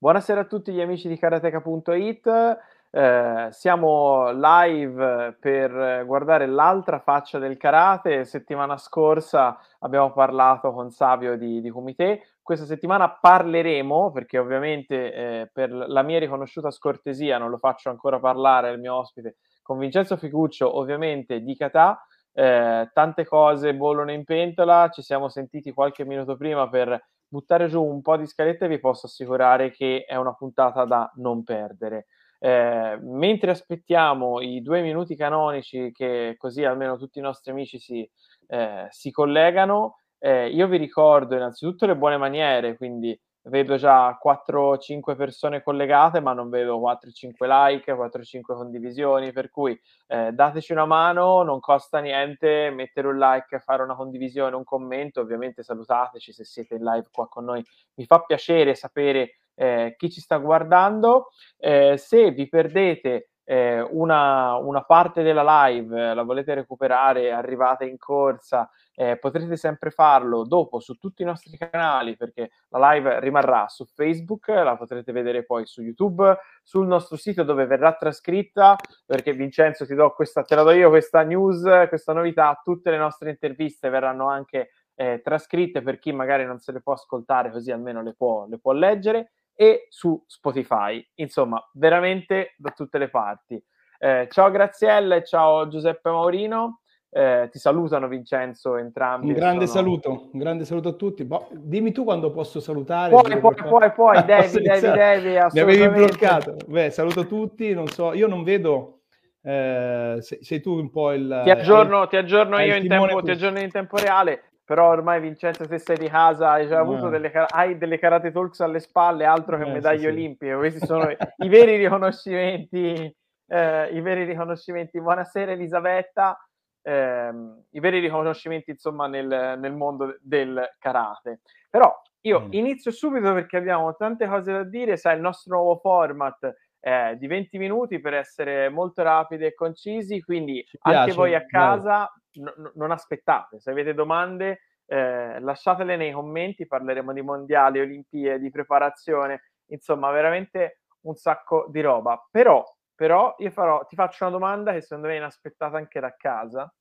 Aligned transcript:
Buonasera 0.00 0.42
a 0.42 0.44
tutti 0.44 0.70
gli 0.70 0.80
amici 0.80 1.08
di 1.08 1.18
karateka.it. 1.18 2.58
Eh, 2.88 3.48
siamo 3.50 4.30
live 4.30 5.36
per 5.40 6.04
guardare 6.06 6.46
l'altra 6.46 7.00
faccia 7.00 7.40
del 7.40 7.56
karate. 7.56 8.24
Settimana 8.24 8.76
scorsa 8.76 9.58
abbiamo 9.80 10.12
parlato 10.12 10.72
con 10.72 10.90
Savio 10.90 11.36
di, 11.36 11.60
di 11.60 11.68
Kumite. 11.70 12.34
Questa 12.40 12.64
settimana 12.64 13.10
parleremo, 13.10 14.12
perché 14.12 14.38
ovviamente 14.38 15.12
eh, 15.12 15.50
per 15.52 15.72
la 15.72 16.02
mia 16.02 16.20
riconosciuta 16.20 16.70
scortesia 16.70 17.36
non 17.36 17.50
lo 17.50 17.58
faccio 17.58 17.90
ancora 17.90 18.20
parlare 18.20 18.68
al 18.68 18.78
mio 18.78 18.94
ospite, 18.94 19.38
con 19.62 19.78
Vincenzo 19.78 20.16
Ficuccio, 20.16 20.78
ovviamente 20.78 21.40
di 21.40 21.56
kata. 21.56 22.00
Eh, 22.32 22.88
tante 22.92 23.24
cose 23.24 23.74
bollono 23.74 24.12
in 24.12 24.22
pentola. 24.22 24.90
Ci 24.90 25.02
siamo 25.02 25.28
sentiti 25.28 25.72
qualche 25.72 26.04
minuto 26.04 26.36
prima 26.36 26.68
per 26.68 27.04
buttare 27.28 27.68
giù 27.68 27.84
un 27.84 28.02
po' 28.02 28.16
di 28.16 28.26
scalette 28.26 28.68
vi 28.68 28.78
posso 28.80 29.06
assicurare 29.06 29.70
che 29.70 30.04
è 30.06 30.16
una 30.16 30.34
puntata 30.34 30.84
da 30.84 31.10
non 31.16 31.44
perdere. 31.44 32.06
Eh, 32.40 32.98
mentre 33.02 33.50
aspettiamo 33.50 34.40
i 34.40 34.62
due 34.62 34.80
minuti 34.80 35.16
canonici 35.16 35.90
che 35.92 36.36
così 36.38 36.64
almeno 36.64 36.96
tutti 36.96 37.18
i 37.18 37.22
nostri 37.22 37.50
amici 37.50 37.78
si, 37.78 38.08
eh, 38.46 38.86
si 38.90 39.10
collegano, 39.10 39.98
eh, 40.18 40.48
io 40.48 40.68
vi 40.68 40.76
ricordo 40.76 41.34
innanzitutto 41.34 41.86
le 41.86 41.96
buone 41.96 42.16
maniere, 42.16 42.76
quindi 42.76 43.18
vedo 43.48 43.76
già 43.76 44.16
4-5 44.18 45.16
persone 45.16 45.62
collegate, 45.62 46.20
ma 46.20 46.32
non 46.32 46.48
vedo 46.48 46.78
4-5 46.78 47.46
like, 47.46 47.92
4-5 47.92 48.54
condivisioni, 48.54 49.32
per 49.32 49.50
cui 49.50 49.78
eh, 50.06 50.32
dateci 50.32 50.72
una 50.72 50.86
mano, 50.86 51.42
non 51.42 51.60
costa 51.60 51.98
niente 51.98 52.70
mettere 52.70 53.08
un 53.08 53.18
like, 53.18 53.58
fare 53.58 53.82
una 53.82 53.94
condivisione, 53.94 54.56
un 54.56 54.64
commento, 54.64 55.20
ovviamente 55.20 55.62
salutateci 55.62 56.32
se 56.32 56.44
siete 56.44 56.74
in 56.74 56.84
live 56.84 57.08
qua 57.10 57.28
con 57.28 57.44
noi, 57.44 57.64
mi 57.94 58.04
fa 58.04 58.20
piacere 58.20 58.74
sapere 58.74 59.38
eh, 59.54 59.94
chi 59.98 60.10
ci 60.10 60.20
sta 60.20 60.36
guardando, 60.36 61.28
eh, 61.58 61.96
se 61.96 62.30
vi 62.30 62.48
perdete 62.48 63.30
eh, 63.50 63.80
una, 63.80 64.56
una, 64.56 64.82
parte 64.82 65.22
della 65.22 65.68
live, 65.68 66.12
la 66.12 66.22
volete 66.22 66.52
recuperare, 66.52 67.32
arrivate 67.32 67.86
in 67.86 67.96
corsa, 67.96 68.68
eh, 68.94 69.16
potrete 69.16 69.56
sempre 69.56 69.90
farlo 69.90 70.44
dopo 70.44 70.80
su 70.80 70.98
tutti 70.98 71.22
i 71.22 71.24
nostri 71.24 71.56
canali 71.56 72.14
perché 72.14 72.50
la 72.68 72.90
live 72.90 73.20
rimarrà 73.20 73.66
su 73.68 73.86
Facebook, 73.86 74.48
la 74.48 74.76
potrete 74.76 75.12
vedere 75.12 75.46
poi 75.46 75.64
su 75.64 75.80
YouTube, 75.80 76.36
sul 76.62 76.86
nostro 76.86 77.16
sito 77.16 77.42
dove 77.42 77.64
verrà 77.64 77.94
trascritta, 77.94 78.76
perché 79.06 79.32
Vincenzo 79.32 79.86
ti 79.86 79.94
do 79.94 80.12
questa, 80.12 80.42
te 80.42 80.54
la 80.54 80.62
do 80.62 80.72
io 80.72 80.90
questa 80.90 81.22
news, 81.22 81.62
questa 81.88 82.12
novità, 82.12 82.60
tutte 82.62 82.90
le 82.90 82.98
nostre 82.98 83.30
interviste 83.30 83.88
verranno 83.88 84.28
anche 84.28 84.72
eh, 84.94 85.22
trascritte 85.24 85.80
per 85.80 85.98
chi 85.98 86.12
magari 86.12 86.44
non 86.44 86.58
se 86.58 86.70
le 86.72 86.82
può 86.82 86.92
ascoltare, 86.92 87.50
così 87.50 87.70
almeno 87.70 88.02
le 88.02 88.12
può, 88.12 88.46
le 88.46 88.58
può 88.58 88.72
leggere 88.72 89.30
e 89.60 89.88
su 89.88 90.22
Spotify. 90.24 91.04
Insomma, 91.16 91.60
veramente 91.72 92.54
da 92.58 92.70
tutte 92.70 92.96
le 92.96 93.08
parti. 93.08 93.60
Eh, 93.98 94.28
ciao 94.30 94.52
Graziella 94.52 95.20
ciao 95.24 95.66
Giuseppe 95.66 96.10
Maurino. 96.10 96.82
Eh, 97.10 97.48
ti 97.50 97.58
salutano 97.58 98.06
Vincenzo 98.06 98.76
entrambi. 98.76 99.26
Un 99.26 99.32
grande 99.32 99.66
sono... 99.66 99.80
saluto, 99.80 100.28
un 100.32 100.38
grande 100.38 100.64
saluto 100.64 100.90
a 100.90 100.92
tutti. 100.92 101.24
Boh, 101.24 101.48
dimmi 101.50 101.90
tu 101.90 102.04
quando 102.04 102.30
posso 102.30 102.60
salutare. 102.60 103.10
Puoi, 103.10 103.40
puoi, 103.40 103.54
puoi, 103.56 103.92
puoi, 103.92 104.24
devi, 104.24 104.62
devi, 104.62 104.80
devi, 104.80 105.30
Mi 105.52 105.58
avevi 105.60 105.88
bloccato. 105.88 106.54
Beh, 106.64 106.90
saluto 106.90 107.26
tutti, 107.26 107.74
non 107.74 107.88
so, 107.88 108.12
io 108.12 108.28
non 108.28 108.44
vedo... 108.44 109.00
Eh, 109.42 110.18
sei, 110.20 110.38
sei, 110.42 110.60
tu 110.60 110.78
un 110.78 110.90
po' 110.90 111.12
il... 111.12 111.40
Ti 111.42 111.50
aggiorno, 111.50 112.02
il, 112.02 112.08
ti 112.08 112.16
aggiorno 112.16 112.60
io 112.60 112.76
in 112.76 112.86
tempo, 112.86 113.22
ti 113.22 113.30
aggiorno 113.30 113.58
in 113.58 113.70
tempo 113.70 113.96
reale 113.96 114.47
però 114.68 114.90
ormai 114.90 115.18
Vincenzo 115.18 115.66
se 115.66 115.78
sei 115.78 115.96
di 115.96 116.10
casa 116.10 116.50
hai 116.50 116.68
già 116.68 116.78
avuto 116.78 117.08
delle, 117.08 117.32
hai 117.32 117.78
delle 117.78 117.98
karate 117.98 118.30
talks 118.30 118.60
alle 118.60 118.80
spalle 118.80 119.24
altro 119.24 119.56
che 119.56 119.64
eh, 119.64 119.72
medaglie 119.72 120.00
sì, 120.00 120.06
olimpiche. 120.08 120.52
Sì. 120.52 120.58
questi 120.58 120.86
sono 120.86 121.08
i 121.08 121.48
veri 121.48 121.76
riconoscimenti 121.78 123.16
eh, 123.48 123.88
i 123.92 124.00
veri 124.00 124.24
riconoscimenti. 124.24 125.00
Buonasera 125.00 125.52
Elisabetta. 125.52 126.38
Eh, 126.82 127.30
i 127.70 127.80
veri 127.80 127.98
riconoscimenti 128.00 128.70
insomma 128.70 129.06
nel, 129.06 129.56
nel, 129.58 129.72
mondo 129.72 130.16
del 130.20 130.74
karate. 130.78 131.40
Però 131.70 131.92
io 132.22 132.40
mm. 132.40 132.52
inizio 132.52 132.90
subito 132.90 133.32
perché 133.32 133.56
abbiamo 133.56 133.94
tante 133.96 134.26
cose 134.26 134.52
da 134.52 134.64
dire. 134.64 134.96
Sai 134.96 135.16
il 135.16 135.22
nostro 135.22 135.54
nuovo 135.54 135.76
format 135.76 136.54
è 136.80 137.14
di 137.16 137.26
20 137.26 137.58
minuti 137.58 138.00
per 138.00 138.14
essere 138.14 138.68
molto 138.68 139.02
rapidi 139.02 139.44
e 139.44 139.54
concisi 139.54 140.20
quindi 140.20 140.64
anche 140.80 141.12
voi 141.12 141.34
a 141.34 141.44
casa 141.44 142.10
no, 142.34 142.52
non 142.74 142.90
aspettate, 142.90 143.58
se 143.60 143.70
avete 143.70 143.94
domande 143.94 144.60
eh, 144.90 145.38
lasciatele 145.40 145.96
nei 145.96 146.12
commenti, 146.12 146.66
parleremo 146.66 147.12
di 147.12 147.20
mondiali, 147.20 147.80
olimpiadi, 147.80 148.42
di 148.42 148.50
preparazione, 148.50 149.42
insomma 149.66 150.10
veramente 150.10 150.80
un 151.02 151.14
sacco 151.14 151.66
di 151.70 151.80
roba. 151.82 152.26
Però, 152.30 152.64
però 152.94 153.34
io 153.38 153.50
farò, 153.50 153.84
ti 153.84 153.94
faccio 153.94 154.24
una 154.24 154.32
domanda 154.32 154.72
che 154.72 154.80
secondo 154.80 155.08
me 155.08 155.14
è 155.14 155.18
inaspettata 155.18 155.76
anche 155.76 156.00
da 156.00 156.14
casa 156.16 156.72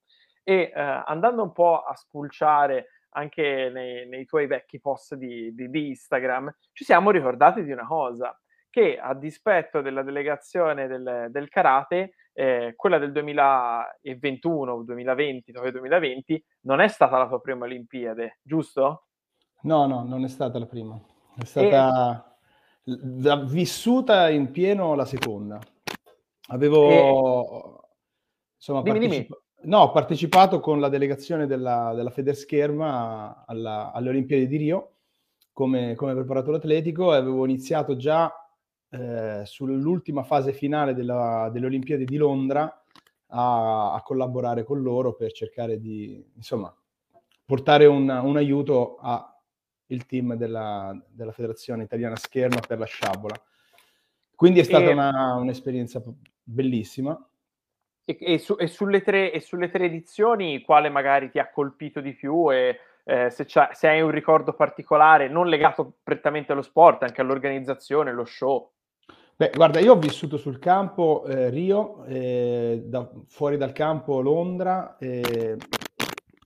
e 0.41 0.71
eh, 0.73 1.03
andando 1.05 1.43
un 1.43 1.51
po' 1.51 1.81
a 1.81 1.93
spulciare 1.95 2.87
anche 3.09 3.69
nei, 3.73 4.07
nei 4.07 4.25
tuoi 4.25 4.47
vecchi 4.47 4.79
post 4.79 5.15
di, 5.15 5.53
di, 5.53 5.69
di 5.69 5.87
Instagram, 5.89 6.53
ci 6.71 6.85
siamo 6.85 7.11
ricordati 7.11 7.63
di 7.63 7.71
una 7.71 7.85
cosa, 7.85 8.37
che 8.69 8.97
a 8.97 9.13
dispetto 9.13 9.81
della 9.81 10.03
delegazione 10.03 10.87
del, 10.87 11.27
del 11.29 11.49
karate, 11.49 12.13
eh, 12.33 12.73
quella 12.75 12.99
del 12.99 13.11
2021, 13.11 14.83
2020, 14.83 15.51
2020, 15.51 16.45
non 16.61 16.81
è 16.81 16.87
stata 16.87 17.17
la 17.17 17.27
tua 17.27 17.41
prima 17.41 17.65
Olimpiade, 17.65 18.39
giusto? 18.41 19.07
No, 19.61 19.87
no, 19.87 20.03
non 20.03 20.23
è 20.23 20.27
stata 20.27 20.59
la 20.59 20.67
prima. 20.67 20.99
È 21.35 21.43
stata 21.43 22.37
e... 22.83 23.45
vissuta 23.45 24.29
in 24.29 24.51
pieno 24.51 24.93
la 24.93 25.05
seconda. 25.05 25.59
Avevo... 26.49 26.89
E... 26.89 27.85
Insomma, 28.55 28.81
dimmi, 28.81 28.99
partecipa... 28.99 29.35
dimmi. 29.35 29.45
No, 29.69 29.79
ho 29.79 29.91
partecipato 29.91 30.59
con 30.59 30.79
la 30.79 30.89
delegazione 30.89 31.47
della, 31.47 31.93
della 31.95 32.11
Federscherma 32.11 33.43
alla, 33.47 33.91
alle 33.91 34.09
Olimpiadi 34.09 34.47
di 34.47 34.57
Rio 34.57 34.91
come, 35.51 35.95
come 35.95 36.13
preparatore 36.13 36.57
atletico 36.57 37.13
e 37.13 37.17
avevo 37.17 37.43
iniziato 37.43 37.95
già 37.95 38.31
eh, 38.97 39.45
sull'ultima 39.45 40.23
fase 40.23 40.53
finale 40.53 40.93
della, 40.93 41.49
delle 41.51 41.67
Olimpiadi 41.67 42.05
di 42.05 42.17
Londra 42.17 42.63
a, 43.27 43.93
a, 43.93 44.01
collaborare 44.01 44.63
con 44.63 44.81
loro 44.81 45.13
per 45.13 45.31
cercare 45.31 45.79
di 45.79 46.23
insomma, 46.35 46.73
portare 47.45 47.85
un, 47.85 48.09
un 48.09 48.37
aiuto 48.37 48.97
al 48.97 50.05
team 50.07 50.35
della, 50.35 50.97
della, 51.09 51.31
Federazione 51.31 51.83
Italiana 51.83 52.15
Scherma 52.15 52.59
per 52.65 52.79
la 52.79 52.85
sciabola. 52.85 53.35
Quindi 54.35 54.59
è 54.59 54.63
stata 54.63 54.89
e, 54.89 54.93
una, 54.93 55.35
un'esperienza 55.35 56.01
bellissima. 56.43 57.19
E, 58.03 58.17
e, 58.19 58.37
su, 58.39 58.55
sulle 58.67 59.01
tre, 59.01 59.31
e 59.31 59.39
sulle 59.39 59.69
tre 59.69 59.85
edizioni, 59.85 60.61
quale 60.61 60.89
magari 60.89 61.29
ti 61.29 61.39
ha 61.39 61.49
colpito 61.49 61.99
di 62.01 62.13
più 62.13 62.51
e 62.51 62.79
eh, 63.03 63.29
se, 63.29 63.45
se, 63.45 63.87
hai 63.87 64.01
un 64.01 64.11
ricordo 64.11 64.53
particolare, 64.53 65.29
non 65.29 65.47
legato 65.47 65.99
prettamente 66.03 66.51
allo 66.51 66.61
sport, 66.61 67.03
anche 67.03 67.21
all'organizzazione, 67.21 68.09
allo 68.09 68.25
show. 68.25 68.71
Beh, 69.39 69.51
guarda, 69.53 69.79
io 69.79 69.93
ho 69.93 69.99
vissuto 69.99 70.35
sul 70.35 70.57
campo 70.57 71.23
eh, 71.27 71.51
Rio, 71.51 72.03
eh, 72.05 72.81
da, 72.87 73.07
fuori 73.27 73.55
dal 73.55 73.71
campo 73.71 74.19
Londra, 74.19 74.97
eh, 74.97 75.55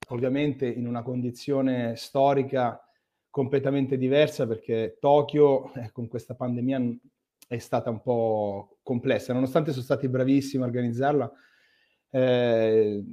ovviamente 0.09 0.68
in 0.68 0.85
una 0.88 1.01
condizione 1.01 1.96
storica 1.96 2.85
completamente 3.30 3.97
diversa 3.97 4.46
perché 4.46 4.97
Tokyo 5.00 5.72
eh, 5.75 5.90
con 5.94 6.09
questa 6.09 6.35
pandemia 6.35 6.81
è 7.47 7.59
stata 7.59 7.90
un 7.90 8.01
po' 8.01 8.80
complessa, 8.84 9.31
nonostante 9.31 9.72
sono 9.72 9.85
stati 9.85 10.09
bravissimi 10.09 10.62
a 10.63 10.66
organizzarla. 10.66 11.31
Eh, 12.09 13.06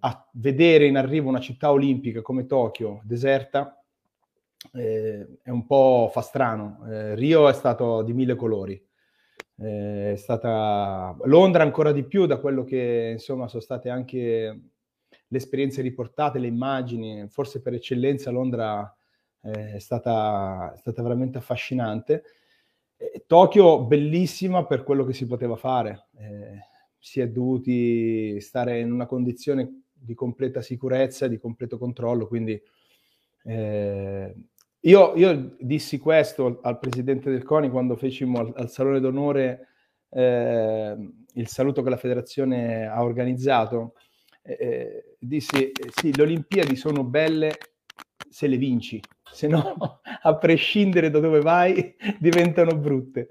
a 0.00 0.28
vedere 0.32 0.86
in 0.86 0.96
arrivo 0.96 1.28
una 1.28 1.38
città 1.38 1.70
olimpica 1.70 2.20
come 2.20 2.46
Tokyo 2.46 3.00
deserta 3.04 3.81
eh, 4.72 5.38
è 5.42 5.50
un 5.50 5.66
po' 5.66 6.10
fa 6.12 6.20
strano. 6.20 6.86
Eh, 6.88 7.14
Rio 7.14 7.48
è 7.48 7.52
stato 7.52 8.02
di 8.02 8.12
mille 8.12 8.34
colori. 8.34 8.80
Eh, 9.58 10.12
è 10.12 10.16
stata 10.16 11.16
Londra 11.24 11.62
ancora 11.62 11.92
di 11.92 12.04
più 12.04 12.26
da 12.26 12.38
quello 12.38 12.64
che 12.64 13.10
insomma 13.12 13.48
sono 13.48 13.62
state 13.62 13.88
anche 13.90 14.60
le 15.26 15.38
esperienze 15.38 15.82
riportate, 15.82 16.38
le 16.38 16.46
immagini. 16.46 17.28
Forse 17.28 17.60
per 17.60 17.74
eccellenza 17.74 18.30
Londra 18.30 18.94
eh, 19.42 19.74
è 19.74 19.78
stata, 19.78 20.72
è 20.74 20.78
stata 20.78 21.02
veramente 21.02 21.38
affascinante. 21.38 22.22
Tokyo 23.26 23.84
bellissima 23.84 24.64
per 24.64 24.84
quello 24.84 25.04
che 25.04 25.12
si 25.12 25.26
poteva 25.26 25.56
fare. 25.56 26.06
Eh, 26.16 26.58
si 26.98 27.20
è 27.20 27.28
dovuti 27.28 28.40
stare 28.40 28.78
in 28.78 28.92
una 28.92 29.06
condizione 29.06 29.86
di 29.92 30.14
completa 30.14 30.62
sicurezza, 30.62 31.26
di 31.26 31.38
completo 31.38 31.78
controllo, 31.78 32.28
quindi 32.28 32.60
eh, 33.44 34.34
io, 34.82 35.14
io, 35.14 35.56
dissi 35.58 35.98
questo 35.98 36.60
al 36.62 36.78
presidente 36.78 37.30
del 37.30 37.44
CONI 37.44 37.70
quando 37.70 37.96
fecimo 37.96 38.38
al, 38.40 38.52
al 38.56 38.70
Salone 38.70 39.00
d'Onore 39.00 39.68
eh, 40.10 40.96
il 41.34 41.46
saluto 41.48 41.82
che 41.82 41.90
la 41.90 41.96
federazione 41.96 42.86
ha 42.86 43.02
organizzato. 43.02 43.94
Eh, 44.42 45.16
dissi, 45.18 45.70
sì, 45.94 46.14
le 46.14 46.22
Olimpiadi 46.22 46.76
sono 46.76 47.04
belle 47.04 47.56
se 48.28 48.46
le 48.46 48.56
vinci, 48.56 49.00
se 49.30 49.46
no, 49.46 50.00
a 50.22 50.36
prescindere 50.36 51.10
da 51.10 51.20
dove 51.20 51.40
vai, 51.40 51.94
diventano 52.18 52.76
brutte. 52.76 53.28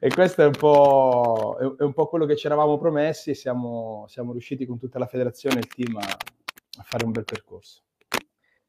E 0.00 0.08
questo 0.08 0.42
è 0.42 0.46
un 0.46 0.56
po', 0.56 1.76
è 1.78 1.82
un 1.82 1.92
po 1.92 2.08
quello 2.08 2.26
che 2.26 2.36
ci 2.36 2.46
eravamo 2.46 2.78
promessi 2.78 3.30
e 3.30 3.34
siamo, 3.34 4.06
siamo, 4.08 4.32
riusciti 4.32 4.66
con 4.66 4.78
tutta 4.78 4.98
la 4.98 5.06
federazione 5.06 5.56
e 5.56 5.58
il 5.58 5.66
team 5.66 5.96
a, 5.96 6.06
a 6.06 6.82
fare 6.82 7.04
un 7.04 7.12
bel 7.12 7.24
percorso. 7.24 7.82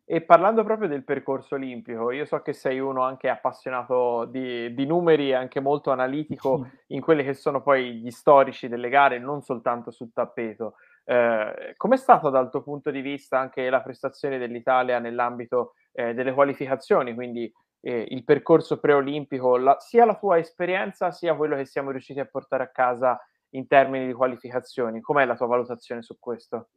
E 0.10 0.22
parlando 0.22 0.64
proprio 0.64 0.88
del 0.88 1.04
percorso 1.04 1.56
olimpico, 1.56 2.12
io 2.12 2.24
so 2.24 2.42
che 2.42 2.54
sei 2.54 2.80
uno 2.80 3.02
anche 3.02 3.28
appassionato 3.28 4.24
di, 4.24 4.74
di 4.74 4.86
numeri 4.86 5.32
e 5.32 5.34
anche 5.34 5.60
molto 5.60 5.92
analitico 5.92 6.66
in 6.88 7.02
quelli 7.02 7.26
che 7.26 7.34
sono 7.34 7.62
poi 7.62 7.96
gli 7.96 8.10
storici 8.10 8.70
delle 8.70 8.88
gare, 8.88 9.20
non 9.20 9.42
soltanto 9.42 9.92
sul 9.92 10.14
tappeto. 10.14 10.76
Eh, 11.04 11.74
com'è 11.76 11.98
stata 11.98 12.30
dal 12.30 12.50
tuo 12.50 12.64
punto 12.64 12.90
di 12.90 13.02
vista 13.02 13.38
anche 13.38 13.70
la 13.70 13.82
prestazione 13.82 14.38
dell'Italia 14.38 15.00
nell'ambito 15.00 15.74
eh, 15.92 16.14
delle 16.14 16.32
qualificazioni, 16.32 17.14
quindi 17.14 17.52
eh, 17.82 18.06
il 18.08 18.24
percorso 18.24 18.80
preolimpico, 18.80 19.58
la, 19.58 19.76
sia 19.78 20.06
la 20.06 20.16
tua 20.16 20.38
esperienza 20.38 21.12
sia 21.12 21.36
quello 21.36 21.58
che 21.58 21.66
siamo 21.66 21.92
riusciti 21.92 22.22
a 22.22 22.26
portare 22.26 22.64
a 22.64 22.70
casa 22.70 23.20
in 23.50 23.68
termini 23.68 24.08
di 24.08 24.14
qualificazioni? 24.14 25.02
Com'è 25.02 25.26
la 25.26 25.36
tua 25.36 25.48
valutazione 25.48 26.02
su 26.02 26.18
questo? 26.18 26.70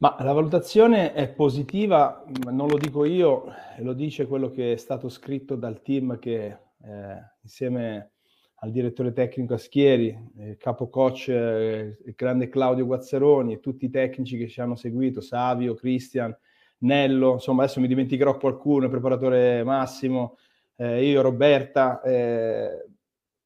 Ma 0.00 0.16
la 0.20 0.32
valutazione 0.32 1.12
è 1.12 1.28
positiva, 1.28 2.24
non 2.52 2.68
lo 2.68 2.78
dico 2.78 3.04
io, 3.04 3.46
lo 3.78 3.94
dice 3.94 4.28
quello 4.28 4.48
che 4.48 4.74
è 4.74 4.76
stato 4.76 5.08
scritto 5.08 5.56
dal 5.56 5.82
team 5.82 6.20
che 6.20 6.44
eh, 6.46 7.32
insieme 7.42 8.12
al 8.60 8.70
direttore 8.70 9.12
tecnico 9.12 9.54
Aschieri, 9.54 10.16
il 10.36 10.56
capo 10.56 10.88
coach, 10.88 11.28
eh, 11.30 11.98
il 12.04 12.14
grande 12.14 12.48
Claudio 12.48 12.86
Guazzaroni 12.86 13.54
e 13.54 13.60
tutti 13.60 13.86
i 13.86 13.90
tecnici 13.90 14.38
che 14.38 14.46
ci 14.46 14.60
hanno 14.60 14.76
seguito, 14.76 15.20
Savio, 15.20 15.74
Cristian, 15.74 16.36
Nello, 16.78 17.32
insomma 17.32 17.64
adesso 17.64 17.80
mi 17.80 17.88
dimenticherò 17.88 18.36
qualcuno, 18.36 18.84
il 18.84 18.90
preparatore 18.90 19.64
Massimo, 19.64 20.36
eh, 20.76 21.04
io, 21.04 21.22
Roberta, 21.22 22.00
eh, 22.02 22.86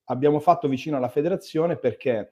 abbiamo 0.04 0.38
fatto 0.38 0.68
vicino 0.68 0.98
alla 0.98 1.08
federazione 1.08 1.78
perché, 1.78 2.30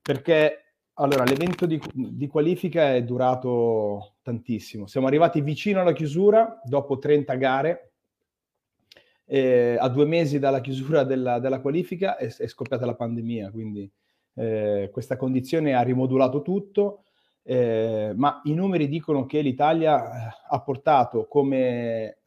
perché 0.00 0.65
allora, 0.98 1.24
l'evento 1.24 1.66
di, 1.66 1.80
di, 1.92 2.26
qualifica 2.26 2.94
è 2.94 3.02
durato 3.02 4.14
tantissimo. 4.22 4.86
Siamo 4.86 5.06
arrivati 5.06 5.42
vicino 5.42 5.80
alla 5.80 5.92
chiusura 5.92 6.58
dopo 6.64 6.98
30 6.98 7.34
gare. 7.34 7.92
Eh, 9.26 9.76
a 9.78 9.88
due 9.88 10.06
mesi 10.06 10.38
dalla 10.38 10.60
chiusura 10.60 11.04
della, 11.04 11.38
della 11.38 11.60
qualifica 11.60 12.16
è, 12.16 12.34
è, 12.34 12.46
scoppiata 12.46 12.86
la 12.86 12.94
pandemia, 12.94 13.50
quindi 13.50 13.90
eh, 14.34 14.88
questa 14.90 15.16
condizione 15.16 15.74
ha 15.74 15.82
rimodulato 15.82 16.40
tutto. 16.40 17.04
Eh, 17.42 18.12
ma 18.16 18.40
i 18.44 18.54
numeri 18.54 18.88
dicono 18.88 19.26
che 19.26 19.40
l'Italia 19.40 20.30
eh, 20.30 20.36
ha 20.48 20.60
portato 20.62 21.26
come 21.26 22.20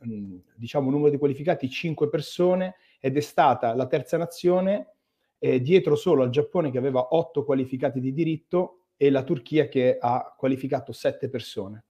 diciamo 0.56 0.92
numero 0.92 1.10
di 1.10 1.18
qualificati 1.18 1.68
5 1.70 2.08
persone 2.08 2.76
ed 3.00 3.18
è 3.18 3.22
stata 3.22 3.74
la 3.74 3.88
terza 3.88 4.18
nazione 4.18 4.94
eh, 5.40 5.62
dietro 5.62 5.96
solo 5.96 6.24
al 6.24 6.30
Giappone 6.30 6.70
che 6.70 6.78
aveva 6.78 7.08
otto 7.12 7.44
qualificati 7.44 8.00
di 8.00 8.14
diritto 8.14 8.82
e 8.98 9.10
la 9.10 9.24
Turchia 9.24 9.70
che 9.70 9.98
ha 10.00 10.36
qualificato 10.38 10.92
sette 10.92 11.30
persone. 11.30 11.86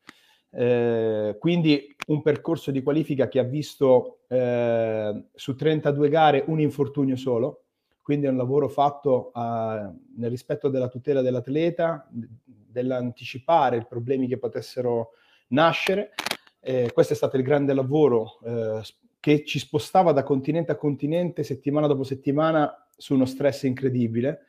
Eh, 0.51 1.35
quindi 1.39 1.95
un 2.07 2.21
percorso 2.21 2.71
di 2.71 2.81
qualifica 2.81 3.27
che 3.27 3.39
ha 3.39 3.43
visto 3.43 4.21
eh, 4.27 5.25
su 5.33 5.55
32 5.55 6.09
gare 6.09 6.43
un 6.47 6.59
infortunio 6.59 7.15
solo, 7.15 7.65
quindi 8.01 8.25
è 8.25 8.29
un 8.29 8.37
lavoro 8.37 8.69
fatto 8.69 9.31
a, 9.33 9.91
nel 10.17 10.29
rispetto 10.29 10.69
della 10.69 10.87
tutela 10.87 11.21
dell'atleta, 11.21 12.07
dell'anticipare 12.09 13.77
i 13.77 13.85
problemi 13.87 14.27
che 14.27 14.37
potessero 14.37 15.11
nascere. 15.49 16.11
Eh, 16.59 16.91
questo 16.93 17.13
è 17.13 17.15
stato 17.15 17.37
il 17.37 17.43
grande 17.43 17.73
lavoro 17.73 18.39
eh, 18.43 18.81
che 19.19 19.45
ci 19.45 19.59
spostava 19.59 20.11
da 20.11 20.23
continente 20.23 20.71
a 20.71 20.75
continente 20.75 21.43
settimana 21.43 21.87
dopo 21.87 22.03
settimana 22.03 22.87
su 22.99 23.13
uno 23.13 23.25
stress 23.25 23.63
incredibile 23.63 24.41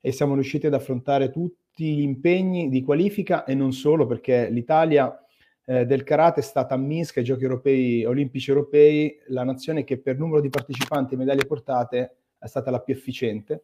e 0.00 0.10
siamo 0.10 0.34
riusciti 0.34 0.66
ad 0.66 0.74
affrontare 0.74 1.30
tutti 1.30 1.94
gli 1.94 2.00
impegni 2.00 2.68
di 2.68 2.82
qualifica 2.82 3.44
e 3.44 3.54
non 3.54 3.72
solo 3.72 4.04
perché 4.04 4.50
l'Italia 4.50 5.16
eh, 5.64 5.86
del 5.86 6.02
karate 6.02 6.40
è 6.40 6.42
stata 6.42 6.74
a 6.74 6.78
Minsk 6.78 7.18
ai 7.18 7.24
giochi 7.24 7.44
europei, 7.44 8.04
olimpici 8.04 8.50
europei 8.50 9.16
la 9.28 9.44
nazione 9.44 9.84
che 9.84 9.98
per 9.98 10.18
numero 10.18 10.40
di 10.40 10.48
partecipanti 10.48 11.14
e 11.14 11.16
medaglie 11.16 11.46
portate 11.46 12.16
è 12.36 12.46
stata 12.48 12.72
la 12.72 12.80
più 12.80 12.92
efficiente 12.92 13.62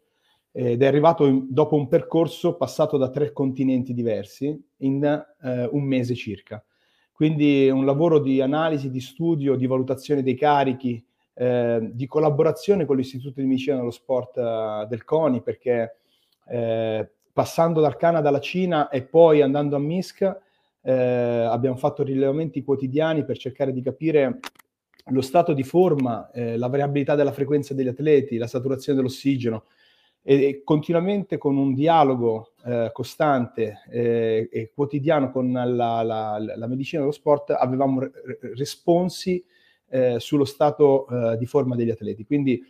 ed 0.52 0.80
è 0.80 0.86
arrivato 0.86 1.26
in, 1.26 1.46
dopo 1.50 1.76
un 1.76 1.88
percorso 1.88 2.56
passato 2.56 2.96
da 2.96 3.10
tre 3.10 3.32
continenti 3.32 3.92
diversi 3.92 4.56
in 4.78 5.04
eh, 5.04 5.68
un 5.70 5.82
mese 5.82 6.14
circa. 6.14 6.64
Quindi 7.12 7.68
un 7.68 7.84
lavoro 7.84 8.20
di 8.20 8.40
analisi, 8.40 8.90
di 8.90 9.00
studio, 9.00 9.56
di 9.56 9.66
valutazione 9.66 10.22
dei 10.22 10.36
carichi, 10.36 11.04
eh, 11.40 11.90
di 11.92 12.08
collaborazione 12.08 12.84
con 12.84 12.96
l'Istituto 12.96 13.40
di 13.40 13.46
Medicina 13.46 13.76
dello 13.76 13.92
Sport 13.92 14.38
eh, 14.38 14.86
del 14.88 15.04
CONI, 15.04 15.40
perché 15.40 15.98
eh, 16.48 17.08
passando 17.32 17.80
dal 17.80 17.96
Canada 17.96 18.28
alla 18.28 18.40
Cina 18.40 18.88
e 18.88 19.02
poi 19.02 19.40
andando 19.40 19.76
a 19.76 19.78
Minsk, 19.78 20.36
eh, 20.82 20.92
abbiamo 20.92 21.76
fatto 21.76 22.02
rilevamenti 22.02 22.64
quotidiani 22.64 23.24
per 23.24 23.38
cercare 23.38 23.72
di 23.72 23.82
capire 23.82 24.40
lo 25.10 25.20
stato 25.20 25.52
di 25.52 25.62
forma, 25.62 26.28
eh, 26.32 26.56
la 26.56 26.66
variabilità 26.66 27.14
della 27.14 27.30
frequenza 27.30 27.72
degli 27.72 27.88
atleti, 27.88 28.36
la 28.36 28.48
saturazione 28.48 28.98
dell'ossigeno, 28.98 29.64
e, 30.24 30.62
continuamente 30.64 31.38
con 31.38 31.56
un 31.56 31.72
dialogo 31.72 32.54
eh, 32.64 32.90
costante 32.92 33.82
e 33.88 34.72
quotidiano 34.74 35.30
con 35.30 35.52
la, 35.52 36.02
la, 36.02 36.36
la, 36.56 36.66
medicina 36.66 37.00
dello 37.00 37.12
sport 37.12 37.50
avevamo 37.50 38.00
re- 38.00 38.10
responsi 38.54 39.42
eh, 39.88 40.20
sullo 40.20 40.44
stato 40.44 41.06
eh, 41.08 41.36
di 41.36 41.46
forma 41.46 41.76
degli 41.76 41.90
atleti. 41.90 42.24
Quindi 42.24 42.62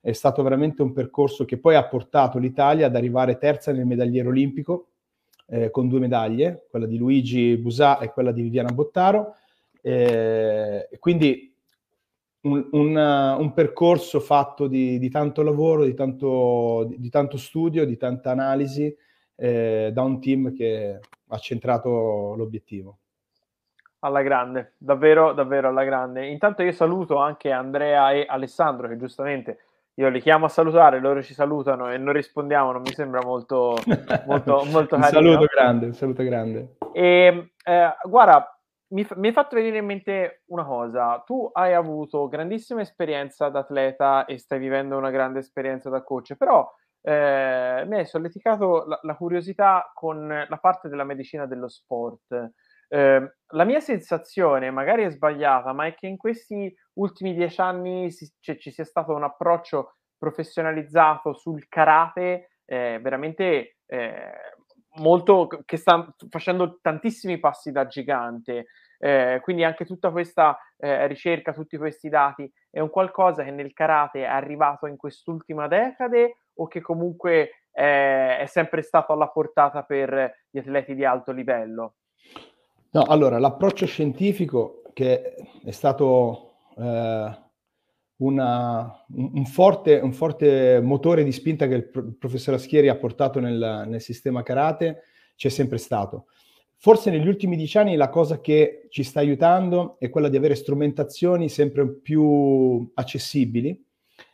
è 0.00 0.12
stato 0.12 0.42
veramente 0.42 0.82
un 0.82 0.92
percorso 0.92 1.44
che 1.44 1.58
poi 1.58 1.74
ha 1.74 1.84
portato 1.86 2.38
l'Italia 2.38 2.86
ad 2.86 2.94
arrivare 2.94 3.38
terza 3.38 3.72
nel 3.72 3.86
medagliere 3.86 4.28
olimpico 4.28 4.88
eh, 5.48 5.70
con 5.70 5.88
due 5.88 5.98
medaglie, 5.98 6.66
quella 6.70 6.86
di 6.86 6.96
Luigi 6.96 7.56
Busà 7.56 7.98
e 7.98 8.12
quella 8.12 8.32
di 8.32 8.42
Viviana 8.42 8.72
Bottaro. 8.72 9.34
Eh, 9.80 10.88
quindi 10.98 11.54
un, 12.42 12.68
un, 12.72 12.96
un, 12.96 13.52
percorso 13.52 14.20
fatto 14.20 14.66
di, 14.66 14.98
di 14.98 15.10
tanto 15.10 15.42
lavoro, 15.42 15.84
di 15.84 15.94
tanto, 15.94 16.84
di, 16.88 17.00
di 17.00 17.08
tanto, 17.08 17.36
studio, 17.36 17.84
di 17.84 17.96
tanta 17.96 18.30
analisi 18.30 18.94
eh, 19.34 19.90
da 19.92 20.02
un 20.02 20.20
team 20.20 20.52
che 20.52 21.00
ha 21.28 21.38
centrato 21.38 22.34
l'obiettivo. 22.36 22.98
Alla 24.06 24.22
grande, 24.22 24.74
davvero, 24.78 25.32
davvero 25.32 25.68
alla 25.68 25.82
grande. 25.82 26.28
Intanto 26.28 26.62
io 26.62 26.70
saluto 26.70 27.16
anche 27.16 27.50
Andrea 27.50 28.12
e 28.12 28.24
Alessandro 28.28 28.86
che 28.86 28.96
giustamente 28.96 29.58
io 29.94 30.08
li 30.10 30.20
chiamo 30.20 30.44
a 30.44 30.48
salutare, 30.48 31.00
loro 31.00 31.24
ci 31.24 31.34
salutano 31.34 31.90
e 31.90 31.98
non 31.98 32.12
rispondiamo, 32.12 32.70
non 32.70 32.82
mi 32.82 32.92
sembra 32.92 33.20
molto, 33.24 33.76
molto, 34.26 34.62
molto 34.70 34.94
un 34.94 35.00
carino. 35.00 35.32
saluto 35.32 35.46
grande, 35.52 35.86
un 35.86 35.94
saluto 35.94 36.22
grande. 36.22 36.76
E, 36.92 37.52
eh, 37.64 37.96
guarda, 38.04 38.60
mi, 38.88 39.04
mi 39.16 39.28
è 39.28 39.32
fatto 39.32 39.56
venire 39.56 39.78
in 39.78 39.86
mente 39.86 40.42
una 40.46 40.64
cosa. 40.64 41.20
Tu 41.26 41.50
hai 41.52 41.74
avuto 41.74 42.28
grandissima 42.28 42.82
esperienza 42.82 43.48
da 43.48 43.58
atleta 43.58 44.24
e 44.26 44.38
stai 44.38 44.60
vivendo 44.60 44.96
una 44.96 45.10
grande 45.10 45.40
esperienza 45.40 45.90
da 45.90 46.04
coach, 46.04 46.36
però 46.36 46.64
eh, 47.00 47.84
mi 47.86 47.96
hai 47.96 48.06
solleticato 48.06 48.84
la, 48.86 49.00
la, 49.02 49.16
curiosità 49.16 49.90
con 49.92 50.28
la 50.28 50.58
parte 50.58 50.88
della 50.88 51.04
medicina 51.04 51.46
dello 51.46 51.68
sport. 51.68 52.52
Eh, 52.88 53.34
la 53.50 53.64
mia 53.64 53.80
sensazione, 53.80 54.70
magari 54.70 55.04
è 55.04 55.10
sbagliata, 55.10 55.72
ma 55.72 55.86
è 55.86 55.94
che 55.94 56.06
in 56.06 56.16
questi 56.16 56.74
ultimi 56.94 57.34
dieci 57.34 57.60
anni 57.60 58.10
si, 58.10 58.30
cioè, 58.40 58.56
ci 58.56 58.70
sia 58.70 58.84
stato 58.84 59.12
un 59.12 59.22
approccio 59.22 59.96
professionalizzato 60.18 61.34
sul 61.34 61.68
karate 61.68 62.50
eh, 62.64 62.98
veramente 63.00 63.76
eh, 63.86 64.32
molto 64.96 65.48
che 65.64 65.76
sta 65.76 66.12
facendo 66.28 66.78
tantissimi 66.80 67.38
passi 67.38 67.70
da 67.70 67.86
gigante. 67.86 68.66
Eh, 68.98 69.40
quindi 69.42 69.62
anche 69.62 69.84
tutta 69.84 70.10
questa 70.10 70.58
eh, 70.78 71.06
ricerca, 71.06 71.52
tutti 71.52 71.76
questi 71.76 72.08
dati, 72.08 72.50
è 72.70 72.80
un 72.80 72.88
qualcosa 72.88 73.44
che 73.44 73.50
nel 73.50 73.72
karate 73.74 74.22
è 74.22 74.26
arrivato 74.26 74.86
in 74.86 74.96
quest'ultima 74.96 75.68
decade 75.68 76.38
o 76.54 76.66
che 76.66 76.80
comunque 76.80 77.66
eh, 77.72 78.38
è 78.38 78.46
sempre 78.46 78.80
stato 78.80 79.12
alla 79.12 79.28
portata 79.28 79.82
per 79.82 80.44
gli 80.48 80.58
atleti 80.58 80.94
di 80.94 81.04
alto 81.04 81.32
livello? 81.32 81.96
No, 82.96 83.02
allora 83.02 83.38
l'approccio 83.38 83.84
scientifico 83.84 84.80
che 84.94 85.34
è 85.62 85.70
stato 85.70 86.54
eh, 86.78 87.38
una, 88.16 89.04
un, 89.08 89.44
forte, 89.44 89.96
un, 89.96 90.14
forte, 90.14 90.80
motore 90.80 91.22
di 91.22 91.30
spinta 91.30 91.68
che 91.68 91.74
il, 91.74 92.16
professor 92.18 92.54
Aschieri 92.54 92.88
ha 92.88 92.96
portato 92.96 93.38
nel, 93.38 93.84
nel 93.86 94.00
sistema 94.00 94.42
karate 94.42 95.02
c'è 95.36 95.50
sempre 95.50 95.76
stato. 95.76 96.28
Forse 96.78 97.10
negli 97.10 97.28
ultimi 97.28 97.56
dieci 97.56 97.76
anni 97.76 97.96
la 97.96 98.08
cosa 98.08 98.40
che 98.40 98.86
ci 98.88 99.02
sta 99.02 99.20
aiutando 99.20 99.96
è 99.98 100.08
quella 100.08 100.30
di 100.30 100.38
avere 100.38 100.54
strumentazioni 100.54 101.50
sempre 101.50 101.86
più 101.96 102.90
accessibili 102.94 103.78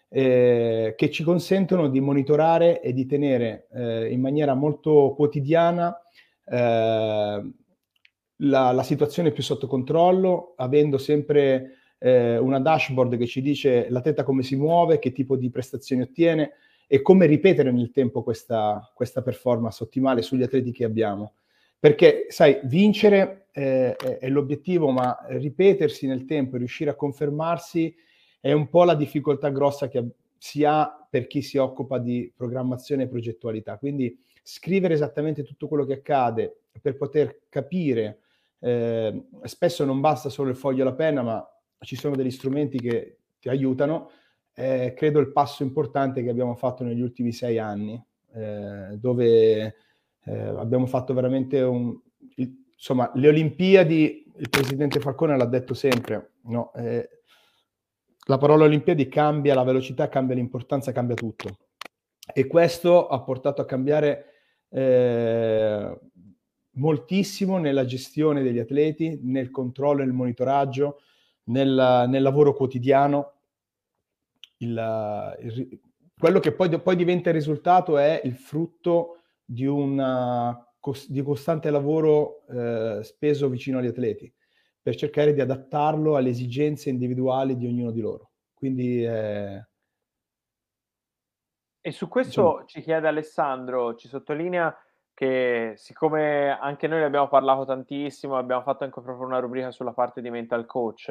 eh, 0.09 0.95
che 0.97 1.11
ci 1.11 1.25
consentono 1.25 1.88
di 1.88 1.99
monitorare 1.99 2.81
e 2.81 2.92
di 2.92 3.07
tenere 3.07 3.66
eh, 3.75 4.12
in 4.12 4.21
maniera 4.21 4.54
molto 4.54 5.14
quotidiana 5.16 6.00
eh, 6.45 7.52
la, 8.42 8.72
la, 8.72 8.82
situazione 8.82 9.32
più 9.32 9.42
sotto 9.42 9.66
controllo, 9.66 10.54
avendo 10.56 10.99
sempre 10.99 11.76
eh, 11.99 12.38
una 12.38 12.61
dashboard 12.61 13.16
che 13.16 13.26
ci 13.26 13.40
dice 13.40 13.88
l'atleta 13.88 14.25
come 14.25 14.42
si 14.42 14.56
muove, 14.56 14.99
che 14.99 15.12
tipo 15.12 15.37
di 15.37 15.50
prestazioni 15.50 16.02
ottiene 16.02 16.52
e 16.87 17.02
come 17.02 17.26
ripetere 17.26 17.70
nel 17.70 17.90
tempo 17.90 18.22
questa, 18.22 18.90
questa 18.94 19.22
performance 19.22 19.82
ottimale 19.82 20.22
sugli 20.22 20.42
atleti 20.42 20.72
che 20.72 20.84
abbiamo. 20.84 21.34
Perché, 21.78 22.26
sai, 22.28 22.61
vincere 22.64 23.46
eh, 23.52 23.96
è 23.96 24.28
l'obiettivo, 24.28 24.90
ma 24.90 25.18
ripetersi 25.28 26.06
nel 26.06 26.25
tempo 26.25 26.56
e 26.56 26.58
riuscire 26.58 26.90
a 26.90 26.94
confermarsi 26.94 27.94
è 28.40 28.52
un 28.52 28.68
po' 28.68 28.84
la 28.84 28.94
difficoltà 28.94 29.50
grossa 29.50 29.88
che 29.88 30.04
si 30.37 30.64
ha 30.64 31.06
per 31.08 31.26
chi 31.28 31.42
si 31.42 31.56
occupa 31.58 31.99
di 31.99 32.32
programmazione 32.37 33.04
e 33.04 33.08
progettualità. 33.08 33.78
Quindi 33.78 34.18
scrivere 34.42 34.94
esattamente 34.94 35.44
tutto 35.44 35.68
quello 35.68 35.84
che 35.84 35.94
accade 35.94 36.62
per 36.80 36.96
poter 36.96 37.42
capire, 37.49 38.22
eh, 38.64 39.25
spesso 39.42 39.85
non 39.85 40.00
basta 40.00 40.28
solo 40.28 40.50
il 40.50 40.57
foglio 40.57 40.83
e 40.83 40.85
la 40.85 40.95
penna, 40.95 41.23
ma 41.23 41.49
ci 41.81 41.97
sono 41.97 42.14
degli 42.14 42.31
strumenti 42.31 42.78
che 42.78 43.19
ti 43.40 43.49
aiutano, 43.49 44.11
è 44.52 44.95
credo 44.97 45.19
il 45.19 45.33
passo 45.33 45.64
importante 45.64 46.23
che 46.23 46.31
abbiamo 46.31 46.54
fatto 46.54 46.85
negli 46.85 47.00
ultimi 47.00 47.33
sei 47.33 47.59
anni, 47.59 48.00
eh, 48.35 48.97
dove 48.99 49.75
eh, 50.25 50.33
abbiamo 50.33 50.87
fatto 50.87 51.12
veramente 51.12 51.61
un... 51.61 51.99
Il, 52.37 52.66
insomma, 52.73 53.11
le 53.14 53.28
Olimpiadi, 53.28 54.33
il 54.37 54.49
presidente 54.49 55.00
Falcone 55.00 55.37
l'ha 55.37 55.47
detto 55.47 55.75
sempre, 55.75 56.35
no? 56.42 56.73
Eh, 56.75 57.09
la 58.26 58.38
parola 58.38 58.64
Olimpiadi 58.64 59.09
cambia 59.09 59.54
la 59.54 59.64
velocità, 59.64 60.09
cambia 60.09 60.37
l'importanza, 60.37 60.92
cambia 60.92 61.16
tutto. 61.16 61.57
E 62.33 62.47
questo 62.47 63.09
ha 63.09 63.21
portato 63.23 63.61
a 63.61 63.64
cambiare 63.64 64.26
eh, 64.69 65.99
moltissimo 66.73 67.59
nella 67.59 67.85
gestione 67.85 68.43
degli 68.43 68.59
atleti, 68.59 69.19
nel 69.23 69.50
controllo 69.50 70.02
e 70.02 70.05
nel 70.05 70.14
monitoraggio, 70.14 71.00
nel, 71.45 72.07
nel 72.09 72.23
lavoro 72.23 72.55
quotidiano. 72.55 73.33
Il, 74.59 75.37
il, 75.41 75.81
quello 76.17 76.38
che 76.38 76.52
poi, 76.52 76.81
poi, 76.81 76.97
diventa 76.97 77.31
il 77.31 77.35
risultato 77.35 77.99
è 77.99 78.21
il 78.25 78.37
frutto 78.37 79.19
di 79.45 79.67
un 79.67 80.61
di 81.07 81.23
costante 81.23 81.71
lavoro 81.71 82.45
eh, 82.49 83.05
speso 83.05 83.49
vicino 83.49 83.79
agli 83.79 83.87
atleti 83.87 84.33
per 84.83 84.97
cercare 84.97 85.33
di 85.33 85.41
adattarlo 85.41 86.17
alle 86.17 86.31
esigenze 86.31 86.91
individuali 86.91 87.57
di 87.57 87.69
ognuno 87.69 87.93
di 87.93 88.00
loro. 88.00 88.33
Quindi 88.52 89.05
eh, 89.05 89.64
e 91.85 91.91
su 91.91 92.07
questo 92.07 92.43
Insomma. 92.43 92.64
ci 92.67 92.81
chiede 92.81 93.09
Alessandro, 93.09 93.97
ci 93.97 94.07
sottolinea 94.07 94.73
che 95.14 95.75
siccome 95.76 96.57
anche 96.59 96.88
noi 96.88 97.00
ne 97.00 97.04
abbiamo 97.04 97.28
parlato 97.28 97.64
tantissimo, 97.64 98.37
abbiamo 98.37 98.62
fatto 98.62 98.85
anche 98.85 99.00
proprio 99.00 99.26
una 99.26 99.38
rubrica 99.38 99.71
sulla 99.71 99.92
parte 99.92 100.21
di 100.21 100.31
mental 100.31 100.66
coach, 100.66 101.09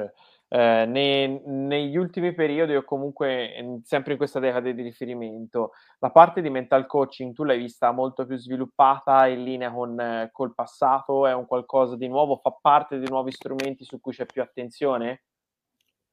eh, 0.48 0.86
nei, 0.86 1.42
negli 1.46 1.96
ultimi 1.96 2.34
periodi 2.34 2.76
o 2.76 2.84
comunque 2.84 3.46
in, 3.58 3.82
sempre 3.84 4.14
in 4.14 4.18
questa 4.18 4.40
decade 4.40 4.74
di 4.74 4.82
riferimento, 4.82 5.72
la 6.00 6.10
parte 6.10 6.42
di 6.42 6.50
mental 6.50 6.88
coaching 6.88 7.34
tu 7.34 7.44
l'hai 7.44 7.60
vista 7.60 7.92
molto 7.92 8.26
più 8.26 8.38
sviluppata 8.38 9.28
in 9.28 9.44
linea 9.44 9.72
con 9.72 10.00
eh, 10.00 10.30
col 10.32 10.54
passato, 10.54 11.28
è 11.28 11.34
un 11.34 11.46
qualcosa 11.46 11.96
di 11.96 12.08
nuovo, 12.08 12.38
fa 12.38 12.58
parte 12.60 13.00
di 13.00 13.08
nuovi 13.08 13.32
strumenti 13.32 13.84
su 13.84 14.00
cui 14.00 14.14
c'è 14.14 14.26
più 14.26 14.42
attenzione? 14.42 15.24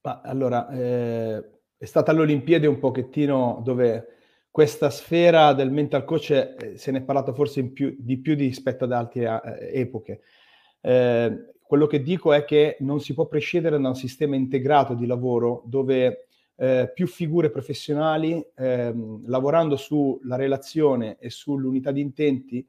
Allora, 0.02 0.68
eh, 0.68 1.60
è 1.76 1.84
stata 1.84 2.12
l'Olimpiade 2.12 2.66
un 2.66 2.78
pochettino 2.78 3.60
dove 3.62 4.17
questa 4.50 4.90
sfera 4.90 5.52
del 5.52 5.70
mental 5.70 6.04
coach 6.04 6.30
eh, 6.30 6.72
se 6.76 6.90
ne 6.90 6.98
è 6.98 7.02
parlato 7.02 7.32
forse 7.32 7.64
più, 7.70 7.94
di 7.98 8.18
più 8.18 8.34
rispetto 8.34 8.84
ad 8.84 8.92
altre 8.92 9.40
eh, 9.44 9.80
epoche. 9.80 10.20
Eh, 10.80 11.52
quello 11.62 11.86
che 11.86 12.02
dico 12.02 12.32
è 12.32 12.44
che 12.44 12.76
non 12.80 13.00
si 13.00 13.12
può 13.12 13.26
prescindere 13.26 13.78
da 13.78 13.88
un 13.88 13.94
sistema 13.94 14.36
integrato 14.36 14.94
di 14.94 15.06
lavoro 15.06 15.62
dove 15.66 16.28
eh, 16.56 16.90
più 16.92 17.06
figure 17.06 17.50
professionali, 17.50 18.44
ehm, 18.56 19.28
lavorando 19.28 19.76
sulla 19.76 20.36
relazione 20.36 21.18
e 21.20 21.30
sull'unità 21.30 21.92
di 21.92 22.00
intenti, 22.00 22.66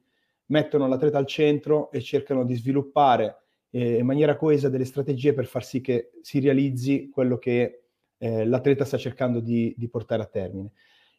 mettono 0.48 0.88
l'atleta 0.88 1.18
al 1.18 1.26
centro 1.26 1.92
e 1.92 2.02
cercano 2.02 2.44
di 2.44 2.56
sviluppare 2.56 3.38
eh, 3.72 3.98
in 3.98 4.06
maniera 4.06 4.36
coesa 4.36 4.70
delle 4.70 4.86
strategie 4.86 5.34
per 5.34 5.46
far 5.46 5.64
sì 5.64 5.82
che 5.82 6.12
si 6.22 6.40
realizzi 6.40 7.10
quello 7.10 7.38
che 7.38 7.84
eh, 8.18 8.46
l'atleta 8.46 8.86
sta 8.86 8.98
cercando 8.98 9.40
di, 9.40 9.74
di 9.78 9.88
portare 9.88 10.22
a 10.22 10.28
termine. 10.28 10.72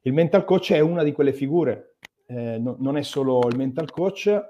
Il 0.03 0.13
mental 0.13 0.45
coach 0.45 0.73
è 0.73 0.81
una 0.81 1.03
di 1.03 1.13
quelle 1.13 1.33
figure, 1.33 1.97
eh, 2.27 2.59
no, 2.59 2.77
non 2.79 2.97
è 2.97 3.03
solo 3.03 3.47
il 3.49 3.57
mental 3.57 3.91
coach, 3.91 4.41